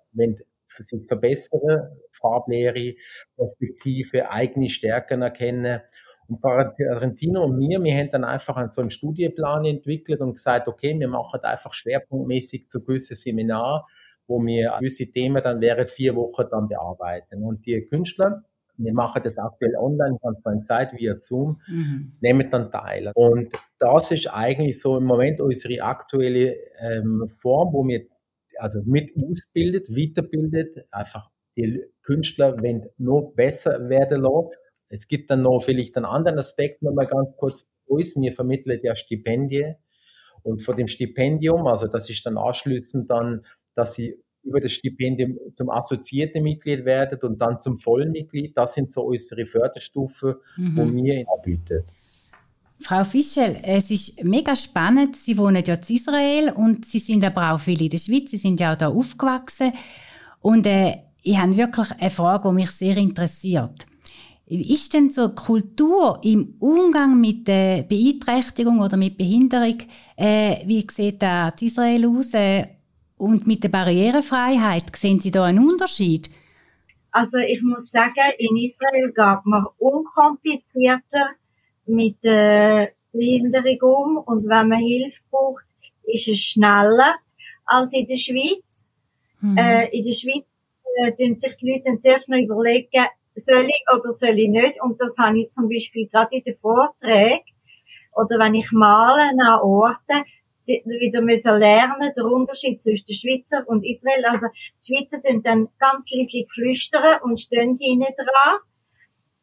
sich 0.70 1.06
verbessern, 1.06 1.98
Farblehre, 2.12 2.94
Perspektive, 3.36 4.30
eigene 4.30 4.70
Stärken 4.70 5.22
erkennen. 5.22 5.80
Und 6.28 6.42
Tarantino 6.42 7.44
und 7.44 7.56
mir, 7.56 7.82
wir 7.82 7.94
haben 7.94 8.10
dann 8.10 8.24
einfach 8.24 8.70
so 8.70 8.82
einen 8.82 8.90
Studienplan 8.90 9.64
entwickelt 9.64 10.20
und 10.20 10.34
gesagt, 10.34 10.68
okay, 10.68 10.94
wir 10.98 11.08
machen 11.08 11.40
einfach 11.40 11.72
schwerpunktmäßig 11.72 12.68
zu 12.68 12.84
gewissen 12.84 13.16
Seminar 13.16 13.86
wo 14.28 14.44
wir 14.44 14.76
gewisse 14.78 15.10
Themen 15.10 15.42
dann 15.42 15.60
während 15.60 15.90
vier 15.90 16.14
Wochen 16.14 16.44
dann 16.50 16.68
bearbeiten. 16.68 17.42
Und 17.42 17.66
die 17.66 17.80
Künstler, 17.86 18.44
wir 18.76 18.92
machen 18.92 19.22
das 19.24 19.36
aktuell 19.38 19.74
online, 19.76 20.18
ganz 20.22 20.40
von 20.42 20.62
Zeit 20.64 20.92
via 20.92 21.18
Zoom, 21.18 21.60
mhm. 21.66 22.12
nehmen 22.20 22.48
dann 22.50 22.70
teil. 22.70 23.10
Und 23.14 23.52
das 23.78 24.12
ist 24.12 24.28
eigentlich 24.28 24.80
so 24.80 24.98
im 24.98 25.04
Moment 25.04 25.40
unsere 25.40 25.82
aktuelle 25.82 26.54
ähm, 26.78 27.28
Form, 27.28 27.72
wo 27.72 27.86
wir 27.86 28.06
also 28.58 28.80
mit 28.84 29.12
ausbildet, 29.16 29.88
weiterbildet, 29.88 30.86
einfach 30.90 31.30
die 31.56 31.82
Künstler 32.02 32.62
wenn 32.62 32.88
noch 32.98 33.32
besser 33.34 33.88
werden 33.88 34.22
lassen. 34.22 34.50
Es 34.88 35.08
gibt 35.08 35.30
dann 35.30 35.42
noch 35.42 35.60
vielleicht 35.60 35.96
einen 35.96 36.06
anderen 36.06 36.38
Aspekt 36.38 36.82
nochmal 36.82 37.06
ganz 37.06 37.30
kurz. 37.36 37.66
Wir 37.86 38.32
vermitteln 38.32 38.80
ja 38.82 38.94
Stipendien. 38.94 39.76
Und 40.42 40.62
vor 40.62 40.76
dem 40.76 40.86
Stipendium, 40.86 41.66
also 41.66 41.88
das 41.88 42.08
ist 42.08 42.24
dann 42.24 42.38
anschließend 42.38 43.10
dann 43.10 43.44
dass 43.78 43.94
sie 43.94 44.14
über 44.42 44.60
das 44.60 44.72
Stipendium 44.72 45.38
zum 45.56 45.70
assoziierten 45.70 46.42
Mitglied 46.42 46.84
werden 46.84 47.18
und 47.22 47.38
dann 47.38 47.60
zum 47.60 47.78
Vollmitglied. 47.78 48.56
Das 48.56 48.74
sind 48.74 48.90
so 48.90 49.02
unsere 49.02 49.46
Förderstufen, 49.46 50.34
mhm. 50.56 50.96
die 50.96 51.04
wir 51.04 51.26
anbieten. 51.34 51.84
Frau 52.80 53.02
Fischel, 53.04 53.56
es 53.62 53.90
ist 53.90 54.22
mega 54.24 54.54
spannend. 54.54 55.16
Sie 55.16 55.36
wohnen 55.36 55.62
ja 55.66 55.74
in 55.74 55.96
Israel 55.96 56.52
und 56.54 56.84
Sie 56.84 57.00
sind 57.00 57.24
aber 57.24 57.52
auch 57.52 57.60
viel 57.60 57.82
in 57.82 57.90
der 57.90 57.98
Schweiz. 57.98 58.30
Sie 58.30 58.38
sind 58.38 58.60
ja 58.60 58.72
auch 58.72 58.76
da 58.76 58.88
aufgewachsen. 58.88 59.72
Und 60.40 60.64
äh, 60.66 60.94
ich 61.22 61.36
habe 61.36 61.56
wirklich 61.56 61.90
eine 61.98 62.10
Frage, 62.10 62.48
die 62.48 62.54
mich 62.54 62.70
sehr 62.70 62.96
interessiert. 62.96 63.84
Wie 64.46 64.72
ist 64.72 64.94
denn 64.94 65.10
so 65.10 65.28
Kultur 65.30 66.20
im 66.22 66.54
Umgang 66.60 67.20
mit 67.20 67.46
der 67.48 67.82
Beeinträchtigung 67.82 68.80
oder 68.80 68.96
mit 68.96 69.18
Behinderung? 69.18 69.78
Äh, 70.16 70.66
wie 70.66 70.86
sieht 70.90 71.22
da 71.22 71.52
Israel 71.60 72.06
aus? 72.06 72.32
Äh, 72.32 72.77
und 73.18 73.46
mit 73.46 73.64
der 73.64 73.68
Barrierefreiheit, 73.68 74.94
sehen 74.96 75.20
Sie 75.20 75.30
da 75.30 75.44
einen 75.44 75.68
Unterschied? 75.68 76.30
Also 77.10 77.38
ich 77.38 77.62
muss 77.62 77.90
sagen, 77.90 78.32
in 78.38 78.56
Israel 78.56 79.08
geht 79.08 79.46
man 79.46 79.66
unkomplizierter 79.78 81.30
mit 81.86 82.22
der 82.22 82.92
Behinderung 83.12 83.78
um 83.80 84.16
und 84.18 84.46
wenn 84.46 84.68
man 84.68 84.78
Hilfe 84.78 85.22
braucht, 85.30 85.66
ist 86.04 86.28
es 86.28 86.38
schneller 86.38 87.16
als 87.64 87.92
in 87.92 88.06
der 88.06 88.16
Schweiz. 88.16 88.92
Hm. 89.40 89.56
Äh, 89.56 89.88
in 89.96 90.04
der 90.04 90.12
Schweiz 90.12 90.44
äh, 90.96 91.12
tun 91.12 91.36
sich 91.36 91.56
die 91.56 91.72
Leute 91.72 91.98
zuerst 91.98 92.28
noch 92.28 92.38
überlegen, 92.38 93.06
soll 93.34 93.66
ich 93.68 93.84
oder 93.94 94.10
soll 94.10 94.38
ich 94.38 94.48
nicht? 94.48 94.82
Und 94.82 95.00
das 95.00 95.16
habe 95.18 95.40
ich 95.40 95.50
zum 95.50 95.68
Beispiel 95.68 96.08
gerade 96.08 96.36
in 96.36 96.42
den 96.42 96.54
Vorträgen 96.54 97.44
oder 98.14 98.38
wenn 98.38 98.54
ich 98.54 98.70
male 98.72 99.30
an 99.30 99.60
Orten, 99.62 100.24
wieder 100.68 101.20
müssen 101.22 101.58
lernen, 101.58 102.12
der 102.16 102.24
Unterschied 102.24 102.80
zwischen 102.80 103.06
den 103.06 103.14
Schweizer 103.14 103.64
und 103.66 103.84
Israel. 103.84 104.24
Also, 104.26 104.46
die 104.54 104.94
Schweizer 104.94 105.20
tun 105.20 105.42
dann 105.42 105.68
ganz 105.78 106.10
leislich 106.10 106.46
flüstern 106.52 107.20
und 107.22 107.40
stehen 107.40 107.76
hinten 107.76 108.04
dran. 108.16 108.60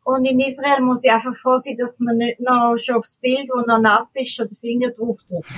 Und 0.05 0.25
in 0.25 0.39
Israel 0.39 0.81
muss 0.81 1.03
ich 1.03 1.11
einfach 1.11 1.35
froh 1.35 1.57
sein, 1.57 1.77
dass 1.77 1.99
man 1.99 2.17
nicht 2.17 2.39
noch 2.39 2.75
schon 2.77 2.97
aufs 2.97 3.17
Bild, 3.19 3.49
wo 3.49 3.61
noch 3.61 3.79
nass 3.79 4.15
ist, 4.15 4.35
schon 4.35 4.47
den 4.47 4.55
Finger 4.55 4.91
drauf 4.91 5.19
drückt. 5.27 5.49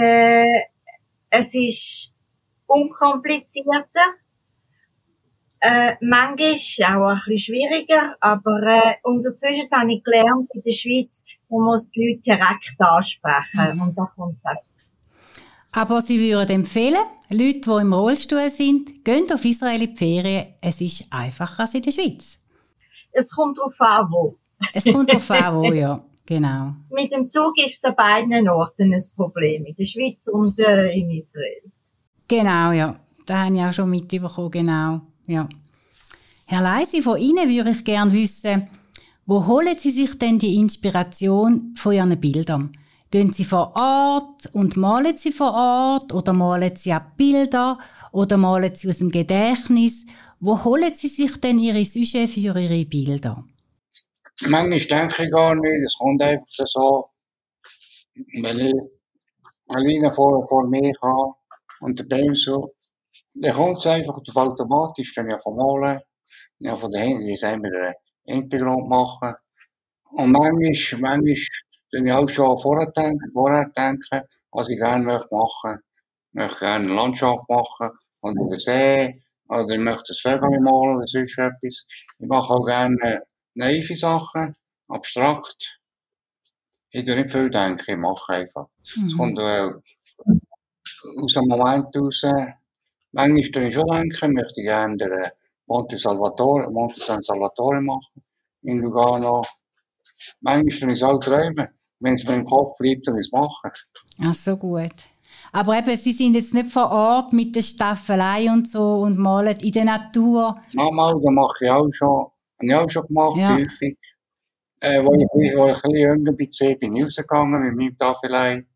äh, 0.00 0.62
es 1.30 1.54
ist 1.54 2.14
unkomplizierter. 2.66 4.14
Äh, 5.60 5.94
manchmal 6.00 6.52
ist 6.52 6.82
auch 6.84 7.08
ein 7.08 7.20
bisschen 7.26 7.38
schwieriger, 7.38 8.14
aber 8.20 8.62
äh, 8.62 8.94
unterzwischen 9.02 9.68
habe 9.72 9.92
ich 9.92 10.04
gelernt, 10.04 10.50
in 10.52 10.62
der 10.62 10.72
Schweiz, 10.72 11.24
man 11.48 11.62
muss 11.62 11.90
die 11.90 12.08
Leute 12.08 12.22
direkt 12.22 12.74
ansprechen. 12.78 13.74
Mhm. 13.74 13.82
Und 13.82 13.98
da 13.98 14.12
kommt 14.14 14.36
es 14.36 14.44
aber 15.76 16.00
Sie 16.00 16.18
würden 16.18 16.56
empfehlen, 16.56 17.04
Leute, 17.30 17.60
die 17.60 17.80
im 17.82 17.92
Rollstuhl 17.92 18.48
sind, 18.48 19.04
gehen 19.04 19.30
auf 19.30 19.44
Israel 19.44 19.82
in 19.82 19.90
die 19.90 19.96
Ferien. 19.96 20.46
Es 20.62 20.80
ist 20.80 21.04
einfacher 21.10 21.60
als 21.60 21.74
in 21.74 21.82
der 21.82 21.90
Schweiz. 21.90 22.38
Es 23.12 23.30
kommt 23.30 23.58
darauf 23.58 23.78
an, 23.80 24.06
wo. 24.10 24.36
Es 24.72 24.84
kommt 24.84 25.10
darauf 25.10 25.30
an, 25.30 25.54
wo, 25.54 25.72
ja. 25.72 26.02
Genau. 26.28 26.74
Mit 26.90 27.12
dem 27.12 27.28
Zug 27.28 27.52
ist 27.62 27.76
es 27.76 27.84
an 27.84 27.94
beiden 27.94 28.48
Orten 28.48 28.92
ein 28.92 29.02
Problem. 29.14 29.64
In 29.64 29.74
der 29.76 29.84
Schweiz 29.84 30.26
und 30.26 30.58
äh, 30.58 30.88
in 30.92 31.10
Israel. 31.10 31.70
Genau, 32.26 32.72
ja. 32.72 32.98
Da 33.26 33.44
habe 33.44 33.54
ich 33.54 33.62
auch 33.62 33.72
schon 33.72 33.90
mitbekommen, 33.90 34.50
genau. 34.50 35.02
Ja. 35.26 35.48
Herr 36.46 36.62
Leisi, 36.62 37.02
von 37.02 37.18
Ihnen 37.18 37.48
würde 37.48 37.70
ich 37.70 37.84
gerne 37.84 38.12
wissen, 38.12 38.68
wo 39.26 39.46
holen 39.46 39.76
Sie 39.76 39.90
sich 39.90 40.16
denn 40.18 40.38
die 40.38 40.54
Inspiration 40.56 41.74
von 41.76 41.92
Ihren 41.92 42.20
Bildern? 42.20 42.70
Tun 43.10 43.32
Sie 43.32 43.44
vor 43.44 43.74
Ort 43.74 44.46
und 44.52 44.76
malen 44.76 45.16
Sie 45.16 45.32
vor 45.32 45.52
Ort 45.52 46.12
oder 46.12 46.32
malen 46.32 46.76
Sie 46.76 46.94
auch 46.94 47.00
Bilder 47.16 47.78
oder 48.12 48.36
malen 48.36 48.74
Sie 48.74 48.88
aus 48.88 48.98
dem 48.98 49.10
Gedächtnis? 49.10 50.04
Wo 50.38 50.62
holen 50.62 50.94
Sie 50.94 51.08
sich 51.08 51.40
denn 51.40 51.58
Ihre 51.58 51.84
Sujets 51.84 52.34
für 52.34 52.40
Ihre 52.40 52.84
Bilder? 52.84 53.44
Manchmal 54.48 54.78
denke 54.78 55.24
ich 55.24 55.30
gar 55.30 55.54
nicht, 55.54 55.82
es 55.84 55.96
kommt 55.98 56.22
einfach 56.22 56.46
so, 56.48 57.06
wenn 58.14 58.58
ich 58.58 58.74
alleine 59.68 60.12
vor, 60.12 60.46
vor 60.46 60.66
mir 60.68 60.92
habe 61.02 61.34
und 61.80 62.08
Baum 62.08 62.34
so, 62.34 62.70
kommt 63.52 63.78
es 63.78 63.86
einfach 63.86 64.14
automatisch, 64.34 65.14
dann 65.14 65.28
ja 65.28 65.38
von 65.38 65.56
Malen, 65.56 66.00
ja 66.58 66.74
von 66.74 66.90
der 66.90 67.02
Hände, 67.02 67.26
wie 67.26 67.36
sagen 67.36 67.62
wir, 67.62 67.94
Hintergrund 68.26 68.88
machen. 68.88 69.34
Und 70.12 70.32
manchmal, 70.32 71.00
manchmal 71.00 71.36
dann 71.92 72.06
ich 72.06 72.12
auch 72.12 72.28
schon 72.28 72.58
vorher 72.58 72.90
denken, 72.90 73.30
vorher 73.32 73.70
denken, 73.76 74.22
was 74.50 74.68
ich 74.68 74.78
gerne 74.78 75.04
möchte 75.04 75.28
machen. 75.30 75.80
Ich 76.32 76.40
möchte 76.40 76.60
gerne 76.60 76.84
eine 76.84 76.94
Landschaft 76.94 77.48
machen, 77.48 77.90
oder 78.22 78.34
den 78.34 78.58
See, 78.58 79.14
oder 79.48 79.68
ich 79.68 79.80
möchte 79.80 80.02
das 80.08 80.20
Vögel 80.20 80.60
malen, 80.60 80.96
oder 80.96 81.06
sonst 81.06 81.38
etwas. 81.38 81.84
Ich 82.18 82.26
mache 82.26 82.52
auch 82.52 82.66
gerne 82.66 83.22
naive 83.54 83.96
Sachen, 83.96 84.56
abstrakt. 84.88 85.78
Ich 86.90 87.04
tue 87.04 87.16
nicht 87.16 87.30
viel 87.30 87.50
denken, 87.50 87.84
ich 87.86 87.96
mache 87.96 88.32
einfach. 88.32 88.66
Es 88.82 88.96
mhm. 88.96 89.16
kommt 89.16 89.40
äh, 89.40 89.70
aus 91.22 91.32
dem 91.32 91.44
Moment 91.48 91.86
raus. 91.96 92.22
Manchmal 93.12 93.50
tue 93.50 93.68
ich 93.68 93.74
schon 93.74 93.86
denken, 93.86 94.32
möchte 94.32 94.60
ich 94.60 94.66
gerne 94.66 94.96
den 94.96 95.30
Monte 95.66 95.96
Salvatore, 95.96 96.70
Monte 96.70 97.00
San 97.00 97.22
Salvatore 97.22 97.80
machen, 97.80 98.22
in 98.62 98.80
Lugano. 98.80 99.42
Manchmal 100.40 100.78
tue 100.78 100.88
ich 100.92 100.94
es 100.94 101.02
auch 101.02 101.18
träumen 101.18 101.68
wenn 102.00 102.14
es 102.14 102.26
mir 102.26 102.34
im 102.34 102.44
Kopf 102.44 102.76
bleibt, 102.78 103.06
dann 103.06 103.16
es 103.16 103.30
machen. 103.32 103.70
Ach 104.22 104.34
so, 104.34 104.56
gut. 104.56 104.94
Aber 105.52 105.78
eben, 105.78 105.96
Sie 105.96 106.12
sind 106.12 106.34
jetzt 106.34 106.52
nicht 106.52 106.70
vor 106.70 106.90
Ort 106.90 107.32
mit 107.32 107.54
der 107.56 107.62
Staffelei 107.62 108.50
und 108.50 108.68
so 108.68 109.00
und 109.00 109.16
malen 109.16 109.56
in 109.60 109.72
der 109.72 109.84
Natur. 109.84 110.60
Mal, 110.74 111.14
das 111.14 111.32
mache 111.32 111.64
ich 111.64 111.70
auch 111.70 111.88
schon. 111.92 112.08
Habe 112.08 112.32
ich 112.60 112.74
auch 112.74 112.90
schon 112.90 113.06
gemacht, 113.06 113.36
ja. 113.36 113.54
häufig. 113.54 113.96
Äh, 114.80 115.02
wo, 115.02 115.12
ich, 115.14 115.56
wo 115.56 115.68
ich 115.68 115.84
ein 115.84 116.36
bisschen 116.36 116.68
jünger 116.70 116.72
war, 116.72 116.78
bin 116.78 116.96
ich 116.96 117.04
rausgegangen 117.04 117.62
mit 117.62 117.76
meinem 117.76 117.94
Staffelei. 117.94 118.66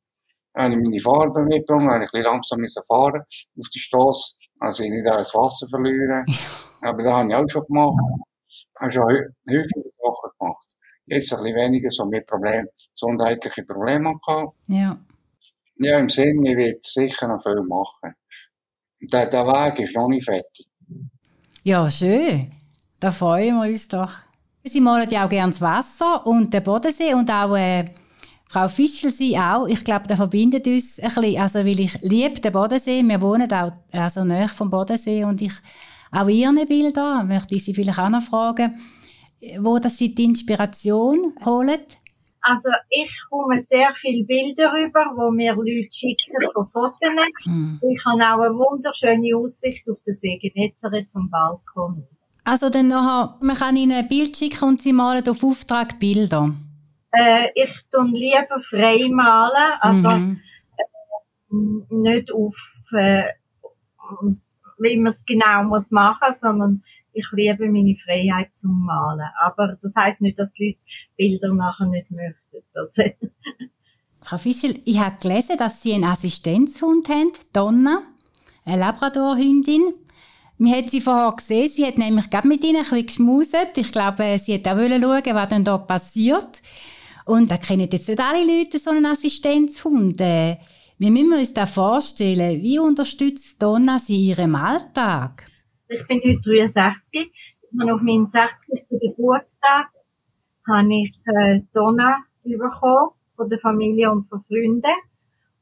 Habe 0.56 0.72
ich 0.72 0.80
meine 0.80 1.00
Farbe 1.00 1.44
mitgenommen, 1.44 1.88
habe 1.88 2.04
ich 2.04 2.10
ein 2.12 2.22
bisschen 2.22 2.24
langsam 2.24 2.84
fahren 2.86 3.22
auf 3.58 3.68
die 3.68 3.78
Straße. 3.78 4.34
Also 4.58 4.82
ich 4.84 4.90
nicht 4.90 5.06
das 5.06 5.34
Wasser 5.34 5.66
verlieren. 5.68 6.24
Aber 6.82 7.02
das 7.02 7.12
habe 7.12 7.28
ich 7.28 7.34
auch 7.34 7.48
schon 7.48 7.64
gemacht. 7.66 7.94
Ich 8.58 8.80
habe 8.80 8.92
schon 8.92 9.04
häufig 9.04 9.84
Sachen 9.98 10.30
gemacht. 10.38 10.76
Jetzt 11.06 11.32
ein 11.32 11.42
bisschen 11.42 11.56
weniger 11.56 11.90
so 11.90 12.04
mit 12.04 12.26
Problemen 12.26 12.68
gesundheitliche 12.92 13.64
Probleme 13.64 14.14
gehabt. 14.26 14.54
Ja. 14.68 14.98
Ja, 15.76 15.98
im 15.98 16.10
Sinne, 16.10 16.50
ich 16.50 16.56
werde 16.56 16.78
sicher 16.80 17.26
noch 17.26 17.42
viel 17.42 17.62
machen. 17.62 18.14
Der, 19.00 19.26
der 19.26 19.46
Weg 19.46 19.80
ist 19.80 19.96
noch 19.96 20.08
nicht 20.08 20.26
fertig. 20.26 20.68
Ja, 21.62 21.90
schön. 21.90 22.52
Da 22.98 23.10
freuen 23.10 23.56
wir 23.56 23.68
uns 23.68 23.88
doch. 23.88 24.12
Sie 24.62 24.80
malen 24.80 25.08
ja 25.08 25.24
auch 25.24 25.30
gerne 25.30 25.52
das 25.52 25.60
Wasser 25.62 26.26
und 26.26 26.52
den 26.52 26.62
Bodensee 26.62 27.14
und 27.14 27.30
auch 27.30 27.56
äh, 27.56 27.86
Frau 28.52 28.66
Fischel, 28.66 29.12
Sie 29.12 29.38
auch. 29.38 29.68
Ich 29.68 29.84
glaube, 29.84 30.08
das 30.08 30.16
verbindet 30.16 30.66
uns 30.66 30.98
ein 30.98 31.14
bisschen. 31.14 31.40
Also, 31.40 31.60
weil 31.60 31.78
ich 31.78 32.00
liebe 32.00 32.40
den 32.40 32.52
Bodensee. 32.52 33.00
Wir 33.00 33.20
wohnen 33.20 33.52
auch 33.52 33.70
also 33.92 34.24
nahe 34.24 34.48
vom 34.48 34.68
Bodensee 34.68 35.22
und 35.22 35.40
ich 35.40 35.52
auch 36.10 36.26
Ihre 36.26 36.66
Bilder, 36.66 37.22
möchte 37.22 37.54
ich 37.54 37.64
Sie 37.64 37.72
vielleicht 37.72 38.00
auch 38.00 38.08
noch 38.08 38.22
fragen, 38.22 38.76
wo 39.60 39.78
das 39.78 39.98
Sie 39.98 40.12
die 40.12 40.24
Inspiration 40.24 41.32
holen? 41.44 41.78
Also 42.40 42.70
ich 42.88 43.16
komme 43.30 43.60
sehr 43.60 43.92
viele 43.92 44.24
Bilder 44.24 44.72
rüber, 44.72 45.04
wo 45.14 45.30
mir 45.30 45.54
Leute 45.54 45.88
schicken 45.92 46.34
von 46.52 46.66
Fotos. 46.66 46.98
Mhm. 47.44 47.80
Ich 47.88 48.04
habe 48.04 48.20
auch 48.20 48.44
eine 48.44 48.54
wunderschöne 48.54 49.36
Aussicht 49.36 49.88
auf 49.88 49.98
den 50.04 50.14
See 50.14 50.38
Genezareth 50.38 51.08
vom 51.12 51.30
Balkon. 51.30 52.08
Also 52.42 52.68
dann 52.68 52.88
nachher, 52.88 53.38
man 53.42 53.54
kann 53.54 53.76
Ihnen 53.76 53.92
ein 53.92 54.08
Bild 54.08 54.36
schicken 54.36 54.70
und 54.70 54.82
Sie 54.82 54.92
malen 54.92 55.28
auf 55.28 55.44
Auftrag 55.44 56.00
Bilder? 56.00 56.56
Äh, 57.12 57.48
ich 57.54 57.70
tue 57.90 58.06
lieber 58.12 58.60
frei 58.60 59.08
malen, 59.10 59.72
also 59.80 60.10
mhm. 60.10 60.40
äh, 60.76 61.94
nicht 61.94 62.32
auf 62.32 62.56
äh, 62.92 63.24
wie 64.80 64.96
man 64.96 65.12
es 65.12 65.24
genau 65.24 65.64
muss 65.64 65.90
machen, 65.90 66.32
sondern 66.32 66.82
ich 67.12 67.26
liebe 67.32 67.68
meine 67.68 67.94
Freiheit 67.94 68.54
zum 68.54 68.84
Malen. 68.84 69.28
Aber 69.40 69.76
das 69.80 69.94
heißt 69.96 70.22
nicht, 70.22 70.38
dass 70.38 70.52
die 70.52 70.78
Leute 71.18 71.38
Bilder 71.38 71.54
nachher 71.54 71.86
nicht 71.86 72.10
möchten. 72.10 72.64
Das 72.72 72.96
Frau 74.22 74.36
Fischel, 74.38 74.80
ich 74.84 74.98
habe 74.98 75.16
gelesen, 75.20 75.56
dass 75.56 75.82
Sie 75.82 75.94
einen 75.94 76.04
Assistenzhund 76.04 77.08
haben, 77.08 77.32
Donna, 77.52 78.02
eine 78.64 78.78
Labradorhündin. 78.78 79.94
Wir 80.58 80.76
hat 80.76 80.90
sie 80.90 81.00
vorher 81.00 81.32
gesehen, 81.32 81.70
sie 81.70 81.86
hat 81.86 81.96
nämlich 81.96 82.28
gerade 82.28 82.46
mit 82.46 82.62
ihnen 82.62 82.76
ein 82.76 82.82
bisschen 82.82 83.06
geschmuset. 83.06 83.78
Ich 83.78 83.90
glaube, 83.92 84.36
sie 84.36 84.54
hat 84.54 84.68
auch 84.68 84.76
schauen, 84.76 85.34
was 85.34 85.48
denn 85.48 85.64
da 85.64 85.78
passiert. 85.78 86.60
Und 87.24 87.50
da 87.50 87.56
kennen 87.56 87.88
jetzt 87.90 88.08
nicht 88.08 88.20
alle 88.20 88.44
Leute 88.44 88.78
so 88.78 88.90
einen 88.90 89.06
Assistenzhund. 89.06 90.20
Äh, 90.20 90.58
wie 90.98 91.10
müssen 91.10 91.30
wir 91.30 91.38
uns 91.38 91.54
das 91.54 91.72
vorstellen? 91.72 92.60
Wie 92.60 92.78
unterstützt 92.78 93.62
Donna 93.62 93.98
sie 93.98 94.28
ihrem 94.28 94.54
Alltag? 94.54 95.46
Ich 95.88 96.06
bin 96.06 96.18
heute 96.18 96.40
63. 96.40 97.30
Ich 97.32 97.80
habe 97.80 97.94
auf 97.94 98.02
meinen 98.02 98.26
60. 98.26 98.84
Geburtstag 98.90 99.88
habe 100.68 100.94
ich 100.94 101.12
äh, 101.26 101.60
Donna 101.72 102.18
bekommen 102.44 103.10
von 103.36 103.48
der 103.48 103.58
Familie 103.58 104.10
und 104.10 104.24
von 104.24 104.40
Freunden. 104.42 104.94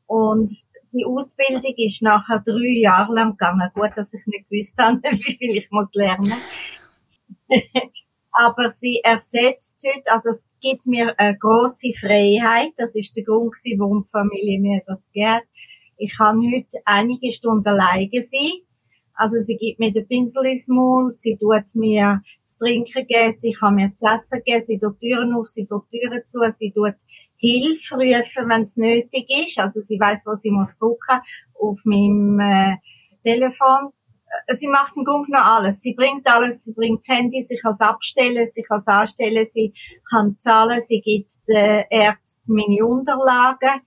Und 0.06 0.50
die 0.92 1.04
Ausbildung 1.04 1.74
ist 1.76 2.02
nachher 2.02 2.42
drei 2.44 2.80
Jahre 2.80 3.14
lang 3.14 3.32
gegangen. 3.32 3.70
Gut, 3.74 3.90
dass 3.94 4.14
ich 4.14 4.26
nicht 4.26 4.48
gewusst 4.48 4.78
habe, 4.78 5.00
wie 5.02 5.36
viel 5.36 5.56
ich 5.56 5.70
muss 5.70 5.92
lernen. 5.94 6.32
Aber 8.40 8.70
sie 8.70 9.00
ersetzt 9.02 9.84
heute, 9.84 10.08
also 10.12 10.28
es 10.28 10.48
gibt 10.60 10.86
mir 10.86 11.12
eine 11.18 11.36
große 11.36 11.92
Freiheit. 11.92 12.72
Das 12.76 12.94
ist 12.94 13.16
der 13.16 13.24
Grund, 13.24 13.56
warum 13.78 14.04
die 14.04 14.08
Familie 14.08 14.60
mir 14.60 14.80
das 14.86 15.10
gibt. 15.12 15.48
Ich 15.96 16.16
kann 16.16 16.40
heute 16.40 16.78
einige 16.84 17.32
Stunden 17.32 17.66
alleine 17.66 18.22
sein. 18.22 18.52
Also 19.14 19.38
sie 19.40 19.56
gibt 19.56 19.80
mir 19.80 19.90
den 19.90 20.06
Pinsel 20.06 20.46
ins 20.46 20.68
Maul, 20.68 21.10
sie 21.10 21.36
tut 21.36 21.74
mir 21.74 22.22
das 22.44 22.58
Trinken 22.58 23.04
geben, 23.08 23.32
sie 23.32 23.50
kann 23.50 23.74
mir 23.74 23.90
das 23.98 24.22
Essen 24.22 24.42
geben, 24.44 24.62
sie 24.62 24.78
tut 24.78 25.00
Türen 25.00 25.34
auf, 25.34 25.48
sie 25.48 25.66
tut 25.66 25.90
Türen 25.90 26.22
zu, 26.28 26.38
sie 26.50 26.70
tut 26.70 26.94
Hilfe 27.38 27.96
rufen, 27.96 28.48
wenn 28.48 28.62
es 28.62 28.76
nötig 28.76 29.26
ist. 29.42 29.58
Also 29.58 29.80
sie 29.80 29.98
weiß, 29.98 30.26
wo 30.26 30.36
sie 30.36 30.52
muss 30.52 30.78
drücken 30.78 31.20
auf 31.54 31.80
meinem 31.84 32.38
äh, 32.38 32.76
Telefon. 33.24 33.90
Äh, 34.46 34.54
sie 34.54 34.68
macht 34.68 34.96
im 34.96 35.04
Grunde 35.04 35.32
noch 35.32 35.44
alles. 35.44 35.80
Sie 35.80 35.94
bringt 35.94 36.26
alles, 36.26 36.64
sie 36.64 36.74
bringt 36.74 37.00
das 37.00 37.16
Handy, 37.16 37.42
sie 37.42 37.56
kann 37.56 37.72
es 37.72 37.80
abstellen, 37.80 38.46
sie 38.46 38.62
kann 38.62 38.78
es 38.78 38.88
anstellen, 38.88 39.44
sie 39.44 39.74
kann 40.10 40.38
zahlen, 40.38 40.80
sie 40.80 41.00
gibt 41.00 41.30
den 41.46 41.84
Ärzten 41.90 42.54
meine 42.54 42.84
Unterlagen. 42.84 43.80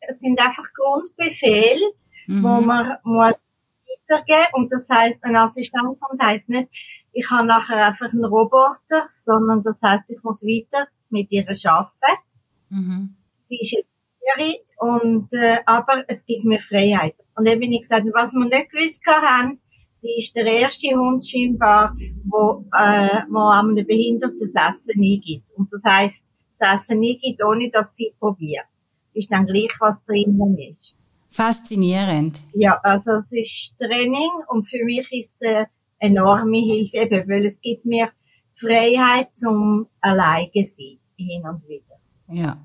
Es 0.00 0.20
sind 0.20 0.40
einfach 0.40 0.66
Grundbefehle, 0.74 1.92
mhm. 2.26 2.42
wo 2.42 2.60
man 2.60 2.96
muss 3.04 3.40
weitergeben 4.08 4.48
und 4.54 4.72
das 4.72 4.88
heißt, 4.90 5.24
ein 5.24 5.36
Assistenzhund 5.36 6.20
heißt 6.20 6.50
nicht, 6.50 6.68
ich 7.12 7.30
habe 7.30 7.46
nachher 7.46 7.86
einfach 7.86 8.12
einen 8.12 8.24
Roboter, 8.24 9.06
sondern 9.08 9.62
das 9.62 9.80
heißt, 9.82 10.10
ich 10.10 10.22
muss 10.22 10.42
weiter 10.42 10.88
mit 11.10 11.30
ihr 11.32 11.46
arbeiten. 11.48 11.90
Mhm. 12.70 13.16
sie 13.38 13.58
ist 13.60 13.76
Lehrerin 14.36 14.56
und, 14.78 15.32
äh, 15.34 15.58
aber 15.66 16.04
es 16.08 16.24
gibt 16.24 16.44
mir 16.44 16.60
Freiheit. 16.60 17.14
Und 17.36 17.46
dann 17.46 17.60
bin 17.60 17.72
ich 17.72 17.82
gesagt, 17.82 18.06
was 18.12 18.32
wir 18.32 18.44
nicht 18.46 18.70
gewusst 18.70 19.04
haben, 19.06 19.60
sie 20.04 20.18
ist 20.18 20.36
der 20.36 20.46
erste 20.46 20.88
Hund 20.88 21.26
scheinbar, 21.26 21.96
wo, 22.24 22.64
äh, 22.76 23.22
wo 23.30 23.48
einem 23.48 23.86
Behinderten 23.86 24.38
das 24.40 24.54
Essen 24.54 25.02
eingibt. 25.02 25.46
Und 25.56 25.72
das 25.72 25.82
heisst, 25.84 26.28
das 26.58 26.74
Essen 26.74 26.98
eingibt, 26.98 27.42
ohne 27.42 27.70
dass 27.70 27.96
sie 27.96 28.12
probiert. 28.18 28.66
Ist 29.14 29.32
dann 29.32 29.46
gleich, 29.46 29.74
was 29.80 30.04
drinnen 30.04 30.58
ist. 30.58 30.94
Faszinierend. 31.28 32.40
Ja, 32.52 32.78
also 32.82 33.12
es 33.12 33.32
ist 33.32 33.76
Training 33.78 34.30
und 34.48 34.68
für 34.68 34.84
mich 34.84 35.10
ist 35.10 35.42
es 35.42 35.42
eine 35.42 35.68
enorme 35.98 36.58
Hilfe, 36.58 36.98
eben, 36.98 37.28
weil 37.28 37.46
es 37.46 37.60
gibt 37.60 37.84
mir 37.84 38.10
Freiheit 38.54 39.34
zum 39.34 39.86
alleine 40.00 40.64
sein, 40.64 40.98
hin 41.16 41.42
und 41.48 41.66
wieder. 41.68 41.96
Ja. 42.28 42.58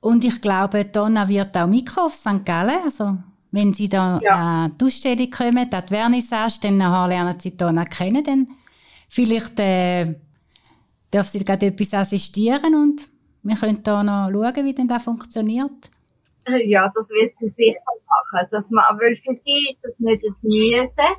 Und 0.00 0.22
ich 0.24 0.40
glaube, 0.40 0.84
Donna 0.84 1.28
wird 1.28 1.56
auch 1.56 1.66
Mikro 1.66 2.02
auf 2.02 2.14
St. 2.14 2.44
Gallen, 2.44 2.82
also 2.84 3.16
wenn 3.50 3.72
Sie 3.74 3.88
da 3.88 4.20
ja. 4.22 4.66
äh, 4.66 4.70
die 4.78 4.84
Ausstellung 4.84 5.30
kommen, 5.30 5.70
die 5.70 5.88
Vernissage, 5.88 6.58
dann 6.62 6.78
nachher 6.78 7.08
lernen 7.08 7.40
Sie 7.40 7.56
Donna 7.56 7.84
kennen, 7.84 8.24
dann 8.24 8.48
vielleicht 9.08 9.58
äh, 9.58 10.14
darf 11.10 11.28
sie 11.28 11.44
gerade 11.44 11.66
etwas 11.66 11.94
assistieren 11.94 12.74
und 12.74 13.08
wir 13.42 13.56
können 13.56 13.82
da 13.82 14.02
noch 14.02 14.30
schauen, 14.30 14.64
wie 14.64 14.74
denn 14.74 14.88
das 14.88 15.04
funktioniert. 15.04 15.90
Ja, 16.64 16.90
das 16.94 17.10
wird 17.10 17.36
sie 17.36 17.48
sicher 17.48 17.78
machen. 18.06 18.40
Also, 18.40 18.56
dass 18.56 18.70
man, 18.70 18.84
weil 18.98 19.14
für 19.14 19.34
sie 19.34 19.70
ist 19.70 19.78
das 19.82 19.92
nicht 19.98 20.24
das 20.24 20.42
Müssen, 20.42 21.14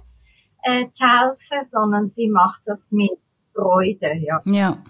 äh, 0.63 0.89
zu 0.89 1.05
helfen, 1.05 1.63
sondern 1.63 2.09
sie 2.09 2.27
macht 2.29 2.61
das 2.65 2.91
mit 2.91 3.11
Freude, 3.53 4.15
ja. 4.17 4.41
Ja, 4.45 4.83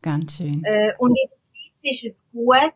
ganz 0.00 0.36
schön. 0.36 0.62
Äh, 0.64 0.92
und 0.98 1.10
in 1.10 1.28
der 1.30 1.36
Schweiz 1.80 2.02
ist 2.02 2.04
es 2.04 2.30
gut, 2.32 2.74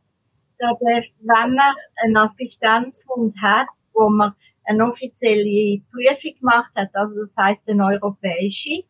dass 0.59 0.81
wenn 0.81 1.55
man 1.55 1.59
einen 2.03 2.17
Assistenzhund 2.17 3.35
hat, 3.41 3.69
wo 3.97 4.09
man 4.11 4.35
eine 4.65 4.87
offizielle 4.87 5.81
Prüfung 5.91 6.39
gemacht 6.39 6.73
hat, 6.77 6.91
also 6.93 7.21
das 7.21 7.35
heißt 7.37 7.69
eine 7.71 7.85
europäische, 7.85 8.85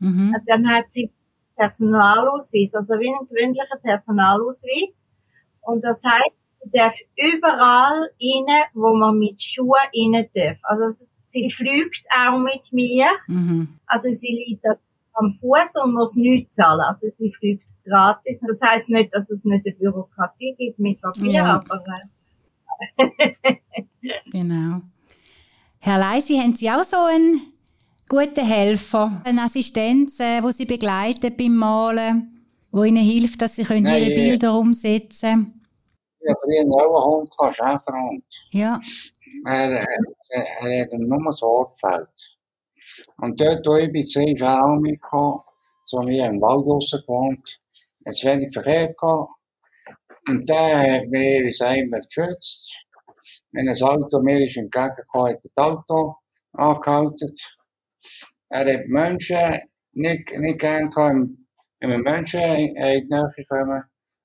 mhm. 0.00 0.34
dann 0.46 0.68
hat 0.68 0.86
sie 0.90 1.10
Personalausweis, 1.58 2.74
also 2.74 2.94
wie 2.94 3.08
ein 3.08 3.26
gewöhnlicher 3.26 3.76
Personalausweis. 3.82 5.10
Und 5.60 5.82
das 5.84 6.02
heißt, 6.04 6.36
sie 6.62 6.70
darf 6.72 6.94
überall 7.16 8.10
rein, 8.20 8.64
wo 8.74 8.94
man 8.94 9.18
mit 9.18 9.42
Schuhen 9.42 9.74
rein 9.74 10.28
darf. 10.34 10.60
Also 10.62 11.04
sie 11.24 11.50
fliegt 11.50 12.06
auch 12.16 12.38
mit 12.38 12.72
mir. 12.72 13.06
Mhm. 13.26 13.78
Also 13.86 14.08
sie 14.10 14.46
liegt 14.46 14.64
am 15.14 15.30
Fuß 15.30 15.82
und 15.82 15.94
muss 15.94 16.14
nichts 16.14 16.54
zahlen. 16.56 16.80
Also 16.80 17.08
sie 17.08 17.30
fliegt 17.30 17.64
gratis. 17.84 18.40
Das 18.46 18.60
heißt 18.62 18.88
nicht, 18.90 19.12
dass 19.12 19.30
es 19.30 19.44
nicht 19.44 19.66
eine 19.66 19.74
Bürokratie 19.74 20.54
gibt 20.56 20.78
mit 20.78 21.00
Papier, 21.00 21.32
ja. 21.32 21.64
aber 21.66 21.84
genau. 24.32 24.80
Herr 25.80 25.98
Leisi, 25.98 26.34
haben 26.34 26.54
Sie 26.54 26.70
auch 26.70 26.84
so 26.84 26.96
einen 26.96 27.40
guten 28.08 28.44
Helfer, 28.44 29.20
eine 29.24 29.42
Assistenz, 29.42 30.18
äh, 30.20 30.42
wo 30.42 30.50
Sie 30.50 30.64
begleiten 30.64 31.36
beim 31.36 31.56
Malen, 31.56 32.46
wo 32.70 32.84
Ihnen 32.84 33.04
hilft, 33.04 33.40
dass 33.42 33.56
Sie 33.56 33.62
können 33.62 33.82
Nein, 33.82 34.02
Ihre 34.02 34.14
Bilder 34.14 34.58
umsetzen 34.58 35.20
können? 35.20 35.62
Ja, 36.20 36.34
früher 36.42 36.64
auch 36.74 37.06
einen 37.06 37.20
Hund 37.20 37.36
gehabt, 37.36 37.56
Schäferhund. 37.56 38.24
Ja. 38.50 38.80
Er, 39.46 39.70
er, 39.70 39.86
er 40.60 40.82
hat 40.82 40.92
nur 40.92 41.18
ein 41.18 41.32
Sorgfalt. 41.32 42.08
Und 43.18 43.40
dort, 43.40 43.66
wo 43.66 43.76
ich 43.76 43.92
bin, 43.92 44.02
ist 44.02 44.16
er 44.16 44.64
auch 44.64 44.78
mitgekommen, 44.78 45.40
so 45.84 45.98
wie 46.06 46.18
im 46.18 46.40
Wald 46.40 46.66
draussen 46.66 47.00
gewohnt. 47.00 47.60
Jetzt 48.04 48.24
wenig 48.24 48.52
Verkehr 48.52 48.92
gehabt. 48.94 49.30
Und 50.28 50.48
der 50.48 50.96
hat 50.96 51.08
mich, 51.08 51.44
wie 51.44 51.52
sagen 51.52 51.90
wir, 51.90 52.00
geschützt. 52.00 52.78
Wenn 53.52 53.68
ein 53.68 53.82
Auto 53.82 54.20
mir 54.20 54.44
ist 54.44 54.58
entgegengekommen, 54.58 55.32
hat 55.32 55.40
das 55.42 55.64
Auto 55.64 56.16
angehalten. 56.52 57.34
Er 58.50 58.74
hat 58.74 58.86
Menschen 58.88 59.60
nicht, 59.92 60.38
nicht 60.38 60.58
gern 60.58 60.90
gehabt, 60.90 61.28
wenn 61.80 62.00
Menschen 62.02 62.40
in 62.40 62.74
die 62.74 63.08
Nähe 63.08 63.44
kommen. 63.48 63.82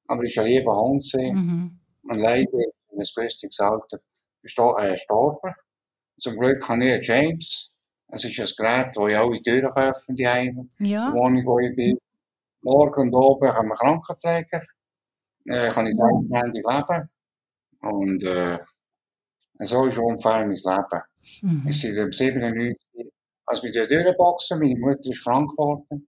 Aber 0.07 0.21
er 0.21 0.27
ist 0.27 0.37
ein 0.37 0.45
lieber 0.45 0.77
Hund 0.77 1.05
Mhm. 1.15 1.79
Und 2.03 2.19
leider 2.19 2.41
ist 2.41 2.73
in 2.91 2.99
einem 2.99 3.07
günstiges 3.15 3.59
Alter 3.61 3.99
gestorben. 4.41 5.55
Zum 6.17 6.37
Glück 6.37 6.67
habe 6.67 6.83
ich 6.83 6.93
einen 6.93 7.01
James. 7.01 7.69
Es 8.09 8.25
ist 8.25 8.39
ein 8.39 8.47
Gerät, 8.57 8.95
das 8.95 9.09
ich 9.09 9.17
alle 9.17 9.35
Türen 9.37 9.71
öffne, 9.75 10.15
die 10.15 10.27
Heime. 10.27 10.67
Ja. 10.79 11.11
Die 11.11 11.17
Wohnung, 11.17 11.45
wo 11.45 11.59
ich 11.59 11.73
bin. 11.75 11.97
Morgen 12.61 13.01
und 13.01 13.15
oben 13.15 13.47
haben 13.47 13.69
wir 13.69 13.75
Krankenpfleger. 13.75 14.61
Äh, 15.45 15.71
kann 15.71 15.87
ich 15.87 15.93
selbstständig 15.93 16.63
leben. 16.63 17.09
Und, 17.81 18.23
äh, 18.23 18.59
so 19.59 19.85
ist 19.85 19.97
ungefähr 19.97 20.45
mein 20.45 20.51
Leben. 20.51 21.01
Mhm. 21.41 21.63
Ich 21.67 21.81
bin 21.81 22.11
97, 22.11 23.11
als 23.45 23.63
wir 23.63 23.71
die 23.71 23.87
durchboxen, 23.87 24.59
meine 24.59 24.79
Mutter 24.79 25.09
ist 25.09 25.23
krank 25.23 25.49
geworden. 25.51 26.07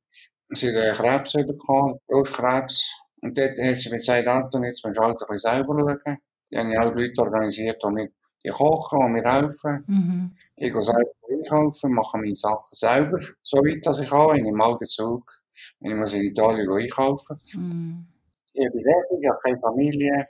Sie 0.50 0.76
hat 0.76 0.98
Krebs 0.98 1.34
bekommen, 1.34 2.00
Brustkrebs. 2.08 2.92
Und 3.22 3.38
dort 3.38 3.58
hat 3.58 3.76
sie 3.76 3.90
mir 3.90 3.98
gesagt, 3.98 4.28
Anton, 4.28 4.64
jetzt 4.64 4.86
musst 4.86 4.98
du 4.98 5.04
halt 5.04 5.20
ein 5.20 5.28
bisschen 5.30 5.52
selber 5.52 5.74
schauen. 5.80 6.18
Die 6.52 6.58
haben 6.58 6.78
auch 6.78 6.94
Leute 6.94 7.22
organisiert, 7.22 7.82
die 7.84 7.92
mir 7.92 8.10
die 8.46 8.52
kochen 8.52 9.00
und 9.00 9.14
mir 9.14 9.24
helfen. 9.24 9.84
Mhm. 9.88 10.32
Ich 10.56 10.72
gehe 10.72 10.84
selber 10.84 11.12
einkaufen, 11.32 11.94
mache 11.94 12.18
meine 12.18 12.36
Sachen 12.36 12.72
selber, 12.72 13.20
so 13.42 13.58
weit 13.58 13.86
dass 13.86 14.00
ich 14.00 14.10
kann. 14.10 14.36
Ich 14.36 14.44
nehme 14.44 14.58
mal 14.58 14.78
Zug, 14.84 15.32
wenn 15.80 15.92
ich 15.92 15.98
muss 15.98 16.14
in 16.14 16.24
Italien 16.24 16.72
einkaufen 16.72 17.40
mhm. 17.56 18.08
Fertig, 18.56 18.86
ich 19.22 19.30
habe 19.30 19.40
keine 19.44 19.60
Familie. 19.60 20.28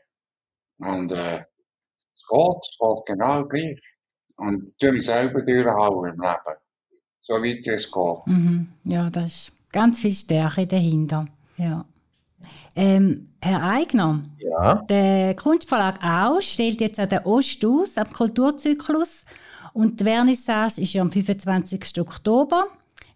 Und 0.80 1.12
äh, 1.12 1.42
es 2.14 2.24
geht, 2.28 2.58
es 2.62 2.78
geht 2.80 3.06
genau 3.06 3.46
gleich. 3.46 3.82
Und 4.38 4.66
ich 4.66 4.78
tue 4.78 4.92
mich 4.92 5.06
selber 5.06 5.40
durchhauen 5.40 6.14
im 6.14 6.20
Leben. 6.20 6.60
So 7.22 7.34
weit 7.36 7.68
es 7.68 7.92
geht. 7.92 8.28
Mhm. 8.28 8.68
Ja, 8.84 9.10
da 9.10 9.26
ist 9.26 9.52
ganz 9.72 10.00
viel 10.00 10.14
Stärke 10.14 10.68
dahinter. 10.68 11.28
Ja. 11.58 11.86
Ähm, 12.76 13.30
Herr 13.42 13.64
Eigner, 13.64 14.24
ja? 14.38 14.76
der 14.90 15.36
Kunstverlag 15.36 16.04
auch 16.04 16.42
stellt 16.42 16.82
jetzt 16.82 17.00
an 17.00 17.10
der 17.10 17.26
Ost 17.26 17.64
aus, 17.66 17.98
am 17.98 18.12
Kulturzyklus. 18.12 19.26
Und 19.74 20.00
die 20.00 20.04
Vernissage 20.04 20.82
ist 20.82 20.94
ja 20.94 21.02
am 21.02 21.12
25. 21.12 22.00
Oktober 22.00 22.66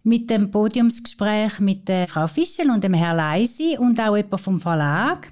mit 0.04 0.30
dem 0.30 0.52
Podiumsgespräch 0.52 1.60
mit 1.60 1.88
der 1.88 2.08
Frau 2.08 2.28
Fischel 2.28 2.70
und 2.70 2.84
dem 2.84 2.94
Herrn 2.94 3.18
Leisi 3.18 3.78
und 3.78 4.00
auch 4.00 4.16
jemand 4.16 4.42
vom 4.42 4.60
Verlag. 4.60 5.32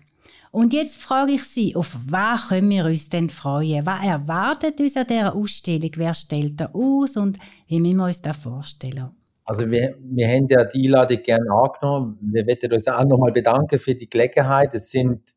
Und 0.51 0.73
jetzt 0.73 1.01
frage 1.01 1.33
ich 1.33 1.43
Sie, 1.43 1.75
auf 1.75 1.95
was 2.07 2.49
können 2.49 2.69
wir 2.69 2.85
uns 2.85 3.09
denn 3.09 3.29
freuen? 3.29 3.85
Was 3.85 4.03
erwartet 4.03 4.79
uns 4.79 4.97
an 4.97 5.07
dieser 5.07 5.35
Ausstellung? 5.35 5.91
Wer 5.95 6.13
stellt 6.13 6.59
da 6.59 6.69
aus 6.73 7.17
und 7.17 7.37
wie 7.67 7.79
müssen 7.79 7.97
wir 7.97 8.05
uns 8.05 8.21
das 8.21 8.37
vorstellen? 8.37 9.11
Also 9.43 9.69
wir, 9.69 9.95
wir 10.01 10.27
haben 10.27 10.47
ja 10.49 10.65
die 10.65 10.87
Einladung 10.87 11.21
gerne 11.23 11.49
angenommen. 11.51 12.17
Wir 12.21 12.43
möchten 12.43 12.71
uns 12.73 12.87
auch 12.87 13.05
nochmal 13.05 13.31
bedanken 13.31 13.79
für 13.79 13.95
die 13.95 14.09
Gelegenheit. 14.09 14.73
Es 14.73 14.89
sind 14.89 15.33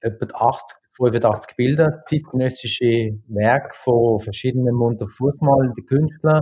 etwa 0.00 0.26
80 0.32 0.78
bis 0.82 0.92
85 0.96 1.56
Bilder, 1.56 2.00
zeitgenössische 2.02 3.20
Werke 3.28 3.74
von 3.74 4.18
verschiedenen 4.18 4.74
Mund- 4.74 5.02
und 5.02 5.10
Fußmalenden 5.10 5.86
Künstlern. 5.86 6.40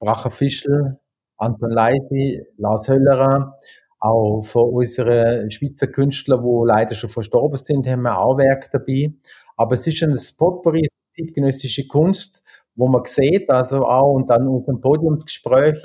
Bracher 0.00 0.30
Fischl, 0.30 0.98
Anton 1.42 1.70
Leisi, 1.70 2.40
Lars 2.56 2.88
Höllerer, 2.88 3.58
auch 3.98 4.42
von 4.42 4.70
unseren 4.70 5.50
Schweizer 5.50 5.88
Künstlern, 5.88 6.42
die 6.42 6.68
leider 6.68 6.94
schon 6.94 7.10
verstorben 7.10 7.56
sind, 7.56 7.86
haben 7.88 8.02
wir 8.02 8.18
auch 8.18 8.38
Werke 8.38 8.68
dabei. 8.72 9.12
Aber 9.56 9.74
es 9.74 9.86
ist 9.86 10.02
ein 10.02 10.16
Potpourri 10.38 10.88
zeitgenössische 11.10 11.86
Kunst, 11.86 12.42
wo 12.74 12.88
man 12.88 13.04
sieht, 13.04 13.50
also 13.50 13.84
auch 13.84 14.14
und 14.14 14.30
dann 14.30 14.46
unserem 14.48 14.80
Podiumsgespräch 14.80 15.78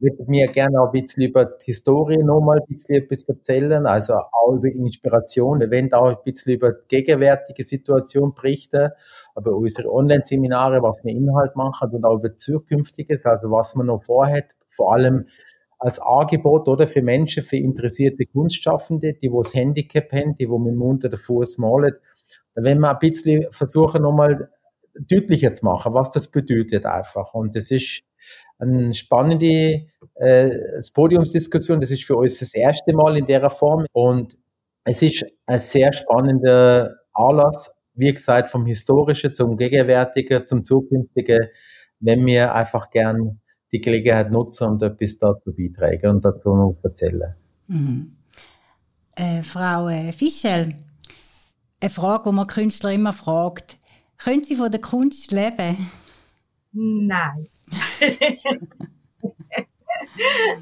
würde 0.00 0.24
mir 0.26 0.48
gerne 0.48 0.80
auch 0.80 0.86
ein 0.86 1.02
bisschen 1.02 1.24
über 1.24 1.44
die 1.44 1.66
Historie 1.66 2.18
nochmal 2.18 2.60
ein 2.60 2.66
bisschen 2.66 2.96
etwas 2.96 3.22
erzählen, 3.22 3.86
also 3.86 4.14
auch 4.14 4.54
über 4.54 4.68
Inspiration. 4.68 5.60
Werden 5.60 5.92
auch 5.92 6.08
ein 6.08 6.16
bisschen 6.24 6.54
über 6.54 6.72
die 6.72 6.88
gegenwärtige 6.88 7.62
Situation 7.62 8.34
berichten, 8.34 8.90
über 9.36 9.52
unsere 9.54 9.92
Online-Seminare, 9.92 10.82
was 10.82 11.04
wir 11.04 11.12
Inhalt 11.12 11.54
machen 11.56 11.90
und 11.92 12.04
auch 12.04 12.16
über 12.16 12.34
Zukünftiges, 12.34 13.26
also 13.26 13.50
was 13.50 13.74
man 13.74 13.86
noch 13.86 14.02
vorhat, 14.04 14.56
vor 14.68 14.94
allem 14.94 15.26
als 15.78 15.98
Angebot 15.98 16.68
oder 16.68 16.86
für 16.86 17.02
Menschen, 17.02 17.42
für 17.42 17.56
interessierte 17.56 18.26
Kunstschaffende, 18.26 19.14
die 19.14 19.30
wo 19.32 19.42
das 19.42 19.54
Handicap 19.54 20.12
haben, 20.12 20.34
die 20.34 20.48
wo 20.48 20.58
mit 20.58 20.72
dem 20.72 20.78
Mund 20.78 21.04
oder 21.04 21.16
Fuß 21.16 21.58
malen. 21.58 21.94
Wenn 22.54 22.80
wir 22.80 22.90
ein 22.90 22.98
bisschen 22.98 23.46
versuchen 23.50 24.02
nochmal 24.02 24.50
deutlicher 24.98 25.52
zu 25.52 25.64
machen, 25.64 25.94
was 25.94 26.10
das 26.10 26.28
bedeutet 26.28 26.84
einfach. 26.84 27.32
Und 27.34 27.56
das 27.56 27.70
ist 27.70 28.02
eine 28.58 28.92
spannende 28.94 29.86
äh, 30.14 30.50
Podiumsdiskussion. 30.94 31.80
Das 31.80 31.90
ist 31.90 32.04
für 32.04 32.16
uns 32.16 32.38
das 32.38 32.54
erste 32.54 32.92
Mal 32.92 33.16
in 33.16 33.26
der 33.26 33.48
Form. 33.50 33.86
Und 33.92 34.36
es 34.84 35.02
ist 35.02 35.24
ein 35.46 35.58
sehr 35.58 35.92
spannender 35.92 36.96
Anlass, 37.12 37.70
wie 37.94 38.12
gesagt, 38.12 38.48
vom 38.48 38.66
Historischen 38.66 39.34
zum 39.34 39.56
Gegenwärtigen, 39.56 40.46
zum 40.46 40.64
Zukünftigen, 40.64 41.48
wenn 42.00 42.24
wir 42.26 42.54
einfach 42.54 42.90
gern 42.90 43.40
die 43.72 43.80
Gelegenheit 43.80 44.30
nutzen 44.30 44.68
und 44.68 44.82
etwas 44.82 45.18
dazu 45.18 45.52
beitragen 45.54 46.10
und 46.10 46.24
dazu 46.24 46.54
noch 46.54 46.78
erzählen. 46.82 47.34
Mhm. 47.66 48.16
Äh, 49.14 49.42
Frau 49.42 49.88
äh, 49.88 50.12
Fischel, 50.12 50.74
eine 51.80 51.90
Frage, 51.90 52.30
die 52.30 52.36
man 52.36 52.46
Künstler 52.46 52.92
immer 52.92 53.12
fragt. 53.12 53.78
Können 54.16 54.44
Sie 54.44 54.56
von 54.56 54.70
der 54.70 54.80
Kunst 54.80 55.30
leben? 55.30 55.76
Nein. 56.72 57.46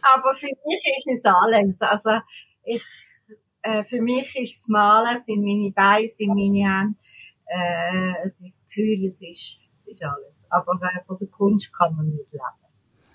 Aber 0.03 0.35
für 0.35 0.47
mich 0.47 0.83
ist 0.97 1.09
es 1.09 1.25
alles. 1.25 1.81
Also 1.83 2.19
ich, 2.65 2.83
äh, 3.63 3.85
für 3.85 4.01
mich 4.01 4.35
ist 4.37 4.63
das 4.63 4.69
Malen, 4.69 5.19
sind 5.19 5.45
meine 5.45 5.71
Beine, 5.71 6.09
sind 6.09 6.35
meine 6.35 6.69
Hände, 6.69 6.95
äh, 7.47 8.25
es 8.25 8.41
ist 8.41 8.63
das 8.63 8.67
Gefühl, 8.69 9.07
es 9.07 9.23
ist, 9.23 9.59
es 9.77 9.87
ist 9.87 10.03
alles. 10.03 10.35
Aber 10.51 10.73
äh, 10.75 11.05
von 11.05 11.17
der 11.19 11.29
Kunst 11.29 11.77
kann 11.77 11.95
man 11.97 12.07
nicht 12.07 12.33
leben. 12.33 12.43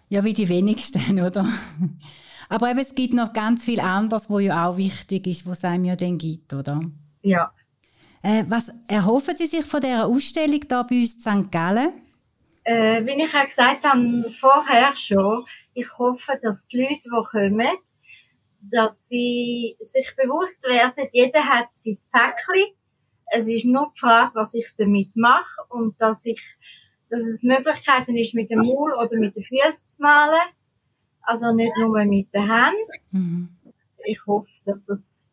Ja, 0.09 0.23
wie 0.23 0.33
die 0.33 0.49
wenigsten, 0.49 1.19
oder? 1.19 1.47
Aber 2.49 2.69
eben, 2.69 2.79
es 2.79 2.93
gibt 2.93 3.13
noch 3.13 3.33
ganz 3.33 3.65
viel 3.65 3.79
anderes, 3.79 4.29
wo 4.29 4.39
ja 4.39 4.67
auch 4.67 4.77
wichtig 4.77 5.25
ist, 5.27 5.47
was 5.47 5.59
es 5.59 5.63
einem 5.63 5.85
ja 5.85 5.95
dann 5.95 6.17
gibt, 6.17 6.53
oder? 6.53 6.81
Ja. 7.21 7.51
Äh, 8.21 8.43
was 8.47 8.71
erhoffen 8.87 9.35
Sie 9.35 9.47
sich 9.47 9.65
von 9.65 9.81
dieser 9.81 10.05
Ausstellung 10.05 10.59
hier 10.67 10.85
bei 10.89 11.01
uns 11.01 11.13
in 11.13 11.19
St. 11.19 11.51
Gallen? 11.51 11.93
Äh, 12.65 13.05
wie 13.05 13.21
ich 13.23 13.33
auch 13.35 13.43
gesagt 13.43 13.83
habe, 13.83 14.29
vorher 14.29 14.95
schon, 14.95 15.45
ich 15.73 15.87
hoffe, 15.97 16.39
dass 16.41 16.67
die 16.67 16.81
Leute, 16.81 17.09
die 17.09 17.29
kommen, 17.29 17.77
dass 18.61 19.09
sie 19.09 19.75
sich 19.79 20.13
bewusst 20.15 20.63
werden, 20.63 21.07
jeder 21.11 21.43
hat 21.43 21.67
sein 21.73 21.97
Päckchen. 22.11 22.75
Es 23.35 23.47
ist 23.47 23.65
nur 23.65 23.91
die 23.93 23.99
Frage, 23.99 24.31
was 24.35 24.53
ich 24.53 24.67
damit 24.77 25.15
mache 25.15 25.61
und 25.69 25.99
dass 25.99 26.25
ich, 26.25 26.41
dass 27.09 27.23
es 27.23 27.43
Möglichkeiten 27.43 28.15
ist, 28.15 28.33
mit 28.33 28.49
dem 28.49 28.59
Maul 28.59 28.93
oder 28.93 29.19
mit 29.19 29.35
den 29.35 29.43
Füßen 29.43 29.89
zu 29.89 30.01
malen. 30.01 30.49
Also 31.21 31.51
nicht 31.51 31.73
nur 31.77 32.03
mit 32.05 32.33
den 32.33 32.49
Händen. 32.49 32.91
Mhm. 33.11 33.49
Ich 34.05 34.25
hoffe, 34.25 34.51
dass 34.65 34.85
das 34.85 35.29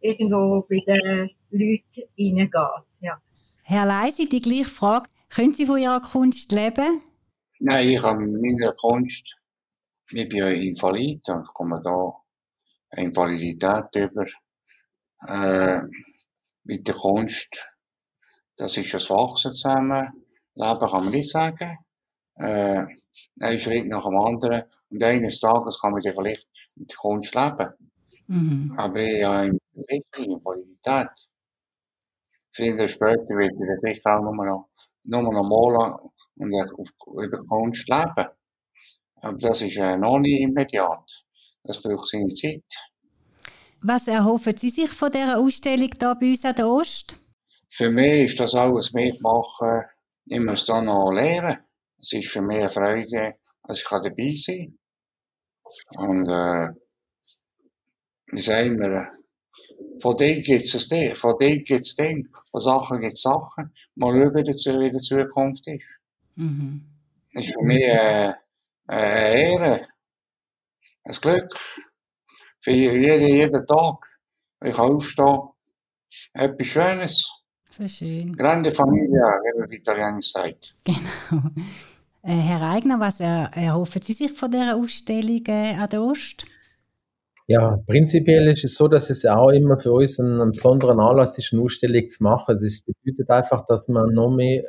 irgendwo 0.00 0.66
bei 0.68 0.82
den 0.86 1.30
Leuten 1.50 2.08
reingeht, 2.18 2.86
ja. 3.00 3.20
Herr 3.62 3.86
Leisi, 3.86 4.28
die 4.28 4.40
gleiche 4.40 4.64
Frage. 4.70 5.08
Können 5.28 5.54
Sie 5.54 5.66
von 5.66 5.78
Ihrer 5.78 6.00
Kunst 6.00 6.52
leben? 6.52 7.02
Nein, 7.58 7.88
ich 7.88 8.02
habe 8.02 8.20
mit 8.20 8.40
meiner 8.40 8.72
Kunst, 8.74 9.36
ich 10.10 10.28
bin 10.28 10.38
ja 10.38 10.48
Invalid 10.48 11.28
und 11.28 11.46
komme 11.54 11.80
da 11.82 12.12
Invalidität 13.00 13.94
über. 13.94 14.26
Äh, 15.26 15.82
mit 16.64 16.86
der 16.86 16.94
Kunst, 16.94 17.64
das 18.56 18.76
ist 18.76 18.94
ein 18.94 19.16
Wachsen 19.16 19.52
zusammen. 19.52 20.24
Leben 20.54 20.78
kann 20.78 21.04
man 21.04 21.10
nicht 21.10 21.30
sagen. 21.30 21.78
Äh, 22.36 22.86
ein 23.40 23.60
Schritt 23.60 23.86
nach 23.86 24.04
dem 24.04 24.18
anderen. 24.18 24.62
Und 24.90 25.02
eines 25.02 25.40
Tages 25.40 25.80
kann 25.80 25.92
man 25.92 26.02
dann 26.02 26.14
vielleicht 26.14 26.46
mit 26.76 26.90
der 26.90 26.96
Kunst 26.96 27.34
leben. 27.34 27.68
Mhm. 28.26 28.74
Aber 28.76 29.00
ich 29.00 29.24
habe 29.24 29.38
eine 29.38 29.58
Invalidität. 30.16 31.10
Früher 32.52 32.74
oder 32.74 32.88
später 32.88 33.28
wird 33.28 33.52
ich 33.52 33.96
sicher 33.96 34.18
auch 34.18 34.22
nur 34.22 34.34
noch 34.34 34.70
nur 35.06 35.22
noch 35.22 35.48
malen 35.48 35.94
und 36.36 37.24
über 37.24 37.38
Kunst 37.46 37.88
leben. 37.88 38.28
Aber 39.22 39.38
das 39.38 39.62
ist 39.62 39.76
äh, 39.76 39.96
noch 39.96 40.18
nicht 40.18 40.40
immediat. 40.40 41.24
Das 41.62 41.80
braucht 41.80 42.08
seine 42.08 42.28
Zeit. 42.28 42.64
Was 43.80 44.08
erhoffen 44.08 44.56
Sie 44.56 44.70
sich 44.70 44.90
von 44.90 45.10
dieser 45.10 45.38
Ausstellung 45.38 45.90
hier 45.98 46.14
bei 46.14 46.30
uns 46.30 46.44
an 46.44 46.54
der 46.54 46.68
Ost? 46.68 47.16
Für 47.68 47.90
mich 47.90 48.26
ist 48.26 48.40
das 48.40 48.54
alles 48.54 48.92
mitmachen. 48.92 49.82
Ich 50.26 50.40
muss 50.40 50.66
da 50.66 50.80
noch 50.80 51.12
lernen. 51.12 51.58
Es 51.98 52.12
ist 52.12 52.28
für 52.28 52.42
mich 52.42 52.58
eine 52.58 52.70
Freude, 52.70 53.36
dass 53.62 53.80
ich 53.80 53.88
dabei 53.88 54.34
sein 54.36 54.78
kann. 55.94 56.08
Und, 56.08 56.28
äh, 56.28 56.68
wie 58.32 58.40
sagen 58.40 58.78
wir, 58.78 59.08
von 60.00 60.16
dem 60.16 60.42
gibt 60.42 60.64
es 60.64 60.88
Ding, 60.88 61.16
von 61.16 61.34
dem 61.40 61.64
gibt 61.64 61.80
es 61.80 61.94
Ding, 61.96 62.28
von 62.50 62.60
Sachen 62.60 63.00
gibt 63.00 63.14
es 63.14 63.22
Sachen. 63.22 63.72
Mal 63.94 64.12
schauen, 64.12 64.34
wie 64.34 64.90
die 64.90 64.98
Zukunft 64.98 65.66
ist. 65.68 65.86
Mhm. 66.36 66.84
Das 67.32 67.44
ist 67.44 67.54
für 67.54 67.66
mich 67.66 67.82
äh, 67.82 68.32
eine 68.86 69.34
Ehre, 69.34 69.88
ein 71.04 71.14
Glück. 71.20 71.54
Für 72.60 72.70
jeden, 72.70 73.26
jeden 73.26 73.66
Tag. 73.66 74.06
Ich 74.64 74.74
kann 74.74 74.90
aufstehen. 74.90 75.50
Etwas 76.32 76.66
Schönes. 76.66 77.30
So 77.70 77.86
schön. 77.86 78.34
Grande 78.34 78.72
Familia, 78.72 79.22
wie 79.42 79.60
man 79.60 79.70
Italienisch 79.70 80.32
sagt. 80.32 80.74
Genau. 80.84 81.50
Äh, 82.22 82.32
Herr 82.32 82.62
Eigner, 82.62 82.98
was 82.98 83.20
erhoffen 83.20 84.02
Sie 84.02 84.12
sich 84.12 84.32
von 84.32 84.50
dieser 84.50 84.74
Ausstellung 84.74 85.44
äh, 85.46 85.74
an 85.74 85.88
der 85.88 86.02
Ost? 86.02 86.44
Ja, 87.48 87.76
prinzipiell 87.86 88.48
ist 88.48 88.64
es 88.64 88.74
so, 88.74 88.88
dass 88.88 89.08
es 89.10 89.24
auch 89.24 89.50
immer 89.50 89.78
für 89.78 89.92
uns 89.92 90.18
ein, 90.18 90.40
ein 90.40 90.50
besonderer 90.50 90.98
Anlass 90.98 91.38
ist, 91.38 91.52
eine 91.52 91.62
Ausstellung 91.62 92.08
zu 92.08 92.22
machen. 92.24 92.58
Das 92.60 92.82
bedeutet 92.82 93.30
einfach, 93.30 93.64
dass 93.64 93.86
man 93.88 94.12
noch 94.12 94.30
mehr 94.34 94.64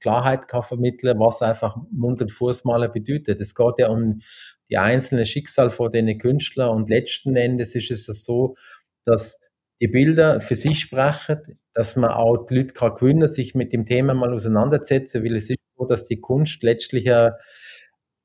Klarheit 0.00 0.48
kann 0.48 0.62
vermitteln, 0.62 1.18
was 1.20 1.42
einfach 1.42 1.76
Mund- 1.90 2.22
und 2.22 2.32
Fußmalen 2.32 2.92
bedeutet. 2.92 3.40
Es 3.40 3.54
geht 3.54 3.74
ja 3.78 3.88
um 3.88 4.22
die 4.70 4.78
einzelnen 4.78 5.26
Schicksal 5.26 5.70
von 5.70 5.90
den 5.92 6.18
Künstlern 6.18 6.70
und 6.70 6.88
letzten 6.88 7.36
Endes 7.36 7.74
ist 7.76 7.90
es 7.90 8.24
so, 8.24 8.56
dass 9.04 9.38
die 9.80 9.88
Bilder 9.88 10.40
für 10.40 10.56
sich 10.56 10.80
sprechen, 10.80 11.58
dass 11.74 11.94
man 11.96 12.10
auch 12.10 12.46
die 12.46 12.56
Leute 12.56 12.74
kann 12.74 12.94
gewinnen, 12.96 13.28
sich 13.28 13.54
mit 13.54 13.72
dem 13.72 13.86
Thema 13.86 14.14
mal 14.14 14.32
auseinandersetzen, 14.34 15.22
weil 15.24 15.36
es 15.36 15.50
ist 15.50 15.58
so, 15.76 15.84
dass 15.86 16.06
die 16.06 16.20
Kunst 16.20 16.62
letztlich 16.62 17.04
ja 17.04 17.34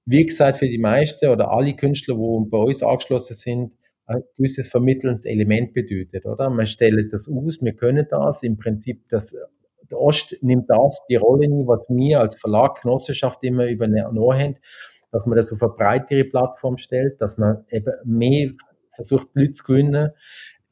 wie 0.06 0.26
gesagt, 0.26 0.58
für 0.58 0.68
die 0.68 0.78
meisten 0.78 1.30
oder 1.30 1.52
alle 1.52 1.76
Künstler, 1.76 2.16
die 2.16 2.50
bei 2.50 2.58
uns 2.58 2.84
angeschlossen 2.84 3.36
sind, 3.36 3.76
ein 4.08 4.24
gewisses 4.36 4.68
vermittelndes 4.68 5.26
Element 5.26 5.74
bedeutet, 5.74 6.26
oder? 6.26 6.50
Man 6.50 6.66
stellt 6.66 7.14
das 7.14 7.30
aus, 7.30 7.62
wir 7.62 7.74
können 7.74 8.08
das, 8.10 8.44
im 8.44 8.58
Prinzip 8.58 9.08
das, 9.10 9.36
der 9.90 10.00
Ost 10.00 10.38
nimmt 10.42 10.70
das 10.70 11.02
die 11.10 11.16
Rolle 11.16 11.48
nie, 11.48 11.66
was 11.68 11.86
wir 11.90 12.20
als 12.20 12.40
Verlag, 12.40 12.82
Genossenschaft 12.82 13.44
immer 13.44 13.68
übernommen 13.68 14.40
haben, 14.40 14.56
dass 15.12 15.26
man 15.26 15.36
das 15.36 15.52
auf 15.52 15.62
eine 15.62 15.74
breitere 15.74 16.24
Plattform 16.24 16.78
stellt, 16.78 17.22
dass 17.22 17.38
man 17.38 17.66
eben 17.70 17.94
mehr 18.06 18.52
versucht, 18.94 19.30
Leute 19.34 19.54
zu 19.54 19.64
gewinnen, 19.64 20.12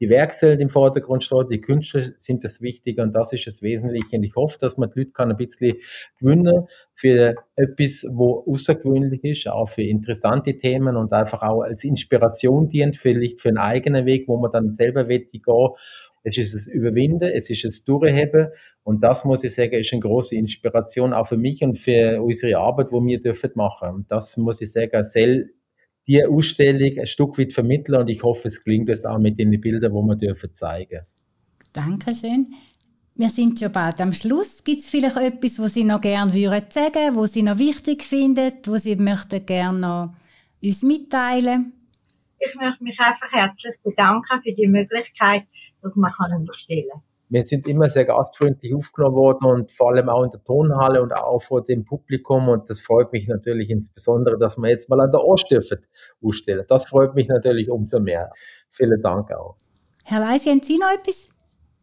die 0.00 0.08
Werkseln 0.08 0.58
im 0.60 0.70
Vordergrund 0.70 1.22
steht, 1.22 1.50
die 1.50 1.60
Künstler 1.60 2.10
sind 2.16 2.42
das 2.42 2.62
Wichtige 2.62 3.02
und 3.02 3.14
das 3.14 3.32
ist 3.32 3.46
das 3.46 3.62
Wesentliche. 3.62 4.16
Und 4.16 4.22
ich 4.22 4.34
hoffe, 4.34 4.56
dass 4.58 4.78
man 4.78 4.90
die 4.90 5.00
Leute 5.00 5.12
kann 5.12 5.30
ein 5.30 5.36
bisschen 5.36 5.76
gewinnen 6.18 6.66
für 6.94 7.34
etwas, 7.56 8.06
wo 8.10 8.44
außergewöhnlich 8.46 9.22
ist, 9.24 9.48
auch 9.48 9.68
für 9.68 9.82
interessante 9.82 10.56
Themen 10.56 10.96
und 10.96 11.12
einfach 11.12 11.42
auch 11.42 11.62
als 11.62 11.84
Inspiration 11.84 12.68
dient, 12.68 12.96
vielleicht 12.96 13.40
für 13.40 13.48
einen 13.50 13.58
eigenen 13.58 14.06
Weg, 14.06 14.26
wo 14.26 14.38
man 14.38 14.50
dann 14.50 14.72
selber 14.72 15.04
gehen 15.04 15.28
es 16.22 16.36
ist 16.36 16.54
das 16.54 16.66
Überwinden, 16.66 17.30
es 17.34 17.48
ist 17.48 17.64
das 17.64 17.84
Durchheben 17.84 18.48
und 18.82 19.02
das 19.02 19.24
muss 19.24 19.42
ich 19.42 19.54
sagen, 19.54 19.72
ist 19.72 19.92
eine 19.92 20.02
große 20.02 20.36
Inspiration 20.36 21.14
auch 21.14 21.26
für 21.26 21.38
mich 21.38 21.62
und 21.62 21.78
für 21.78 22.22
unsere 22.22 22.58
Arbeit, 22.58 22.92
wo 22.92 23.02
wir 23.04 23.20
dürfen 23.20 23.52
machen. 23.54 23.88
Und 23.90 24.12
das 24.12 24.36
muss 24.36 24.60
ich 24.60 24.70
sagen, 24.70 25.02
sehr 25.02 25.46
die 26.10 26.26
Ausstellung 26.26 26.98
ein 26.98 27.06
Stück 27.06 27.38
weit 27.38 27.52
vermitteln 27.52 28.00
und 28.00 28.08
ich 28.08 28.22
hoffe, 28.22 28.48
es 28.48 28.64
klingt 28.64 28.88
es 28.88 29.04
auch 29.04 29.18
mit 29.18 29.38
den 29.38 29.60
Bildern, 29.60 29.92
die 29.92 30.08
wir 30.08 30.16
dürfen 30.16 30.52
zeigen. 30.52 31.06
Dankeschön. 31.72 32.52
Wir 33.14 33.28
sind 33.28 33.60
schon 33.60 33.70
bald 33.70 34.00
am 34.00 34.12
Schluss. 34.12 34.64
Gibt 34.64 34.80
es 34.82 34.90
vielleicht 34.90 35.16
etwas, 35.16 35.60
was 35.60 35.74
Sie 35.74 35.84
noch 35.84 36.00
gerne 36.00 36.34
würden 36.34 36.64
sagen, 36.68 37.14
was 37.14 37.34
Sie 37.34 37.42
noch 37.42 37.58
wichtig 37.58 38.02
finden, 38.02 38.52
was 38.66 38.82
Sie 38.82 38.96
möchten 38.96 39.46
gerne 39.46 39.78
noch 39.78 40.14
uns 40.60 40.82
mitteilen? 40.82 41.74
Ich 42.40 42.56
möchte 42.56 42.82
mich 42.82 42.98
einfach 42.98 43.30
herzlich 43.30 43.76
bedanken 43.84 44.40
für 44.40 44.52
die 44.52 44.66
Möglichkeit, 44.66 45.44
dass 45.80 45.94
man 45.94 46.10
kann 46.10 46.32
wir 47.30 47.44
sind 47.44 47.68
immer 47.68 47.88
sehr 47.88 48.04
gastfreundlich 48.04 48.74
aufgenommen 48.74 49.14
worden 49.14 49.46
und 49.46 49.72
vor 49.72 49.90
allem 49.90 50.08
auch 50.08 50.24
in 50.24 50.30
der 50.30 50.42
Tonhalle 50.42 51.00
und 51.00 51.12
auch 51.12 51.40
vor 51.40 51.62
dem 51.62 51.84
Publikum. 51.84 52.48
Und 52.48 52.68
das 52.68 52.80
freut 52.80 53.12
mich 53.12 53.28
natürlich 53.28 53.70
insbesondere, 53.70 54.36
dass 54.36 54.58
wir 54.58 54.68
jetzt 54.68 54.90
mal 54.90 55.00
an 55.00 55.12
der 55.12 55.24
Ost 55.24 55.48
dürfen 55.48 55.78
ausstellen. 56.22 56.64
Das 56.66 56.88
freut 56.88 57.14
mich 57.14 57.28
natürlich 57.28 57.70
umso 57.70 58.00
mehr. 58.00 58.30
Vielen 58.70 59.00
Dank 59.00 59.32
auch. 59.32 59.56
Herr 60.04 60.20
Leisi, 60.20 60.50
haben 60.50 60.62
Sie 60.62 60.76
noch 60.76 60.90
etwas? 60.90 61.28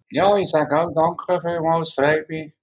Ja, 0.09 0.37
ich 0.37 0.49
sage 0.49 0.75
auch 0.75 0.89
danke 0.93 1.41
vielmals, 1.41 1.93
Freibi. 1.93 2.53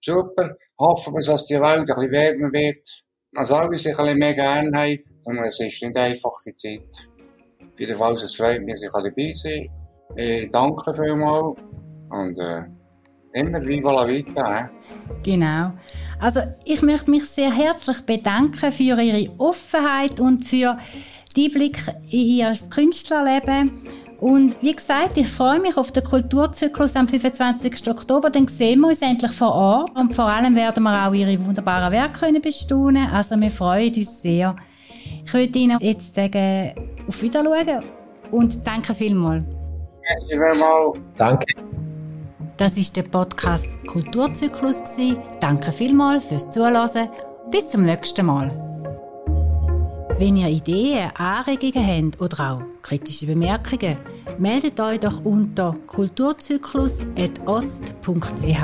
Super. 0.00 0.56
Hoffen 0.80 1.14
wir, 1.14 1.24
dass 1.24 1.46
die 1.46 1.54
Welt 1.54 1.64
ein 1.64 1.84
bisschen 1.84 2.10
wärmer 2.10 2.52
wird. 2.52 3.02
Dass 3.32 3.52
alle 3.52 3.78
sich 3.78 3.92
ein 3.92 4.04
bisschen 4.04 4.18
mehr 4.18 4.34
gerne 4.34 4.70
haben. 4.76 4.98
Und 5.24 5.38
es 5.38 5.60
ist 5.60 5.80
nicht 5.80 5.96
einfache 5.96 6.54
Zeit. 6.56 7.08
Jedenfalls, 7.78 8.22
es 8.24 8.34
freut 8.34 8.62
mich, 8.62 8.74
dass 8.74 8.82
ich 8.82 8.90
dabei 8.92 9.32
sein 9.32 9.68
kann. 9.68 10.18
Ich 10.18 10.50
danke 10.50 10.94
vielmals. 10.94 11.58
Und 12.12 12.38
äh, 12.38 12.62
immer 13.40 13.60
viva 13.66 13.92
la 13.92 14.06
vita. 14.06 14.70
Genau. 15.22 15.72
Also 16.20 16.40
ich 16.64 16.82
möchte 16.82 17.10
mich 17.10 17.24
sehr 17.26 17.52
herzlich 17.52 18.00
bedanken 18.02 18.70
für 18.70 18.82
Ihre 18.82 19.28
Offenheit 19.38 20.20
und 20.20 20.44
für 20.44 20.78
die 21.36 21.48
Blick 21.48 21.78
in 22.10 22.20
Ihr 22.20 22.52
Künstlerleben. 22.70 23.82
Und 24.20 24.54
wie 24.62 24.72
gesagt, 24.72 25.16
ich 25.16 25.26
freue 25.26 25.58
mich 25.58 25.76
auf 25.76 25.90
den 25.90 26.04
Kulturzyklus 26.04 26.94
am 26.94 27.08
25. 27.08 27.88
Oktober. 27.90 28.30
Dann 28.30 28.46
sehen 28.46 28.80
wir 28.80 28.88
uns 28.88 29.02
endlich 29.02 29.32
vor 29.32 29.52
Ort. 29.52 29.98
Und 29.98 30.14
vor 30.14 30.26
allem 30.26 30.54
werden 30.54 30.84
wir 30.84 31.08
auch 31.08 31.12
Ihre 31.12 31.44
wunderbaren 31.44 31.90
Werke 31.90 32.40
bestaunen. 32.40 33.10
Also 33.10 33.34
wir 33.40 33.50
freuen 33.50 33.92
uns 33.92 34.22
sehr. 34.22 34.54
Ich 35.24 35.34
würde 35.34 35.58
Ihnen 35.58 35.78
jetzt 35.80 36.14
sagen, 36.14 36.72
auf 37.08 37.20
Wiedersehen 37.20 37.82
und 38.30 38.64
danke 38.64 38.94
vielmals. 38.94 39.44
Merci 40.02 40.32
vielmals. 40.32 40.98
Danke. 41.16 41.81
Das 42.62 42.76
ist 42.76 42.94
der 42.94 43.02
Podcast 43.02 43.84
Kulturzyklus. 43.88 44.80
Danke 45.40 45.72
vielmals 45.72 46.26
fürs 46.26 46.48
Zuhören. 46.48 47.08
Bis 47.50 47.68
zum 47.68 47.84
nächsten 47.84 48.24
Mal. 48.24 48.52
Wenn 50.16 50.36
ihr 50.36 50.46
Ideen, 50.46 51.10
Anregungen 51.16 52.12
habt 52.12 52.20
oder 52.20 52.52
auch 52.52 52.62
kritische 52.80 53.26
Bemerkungen, 53.26 53.96
meldet 54.38 54.78
euch 54.78 55.00
doch 55.00 55.24
unter 55.24 55.74
kulturzyklus.ost.ch. 55.88 58.60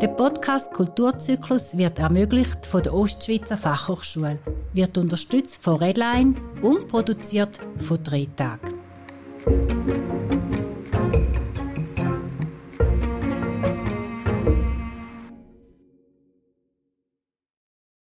Der 0.00 0.08
Podcast 0.08 0.72
Kulturzyklus 0.72 1.76
wird 1.76 1.98
ermöglicht 1.98 2.64
von 2.64 2.82
der 2.82 2.94
Ostschweizer 2.94 3.58
Fachhochschule, 3.58 4.38
wird 4.72 4.96
unterstützt 4.96 5.62
von 5.62 5.76
Redline 5.76 6.36
und 6.62 6.88
produziert 6.88 7.58
von 7.76 8.02
drei 8.02 8.26
Tagen. 8.34 8.83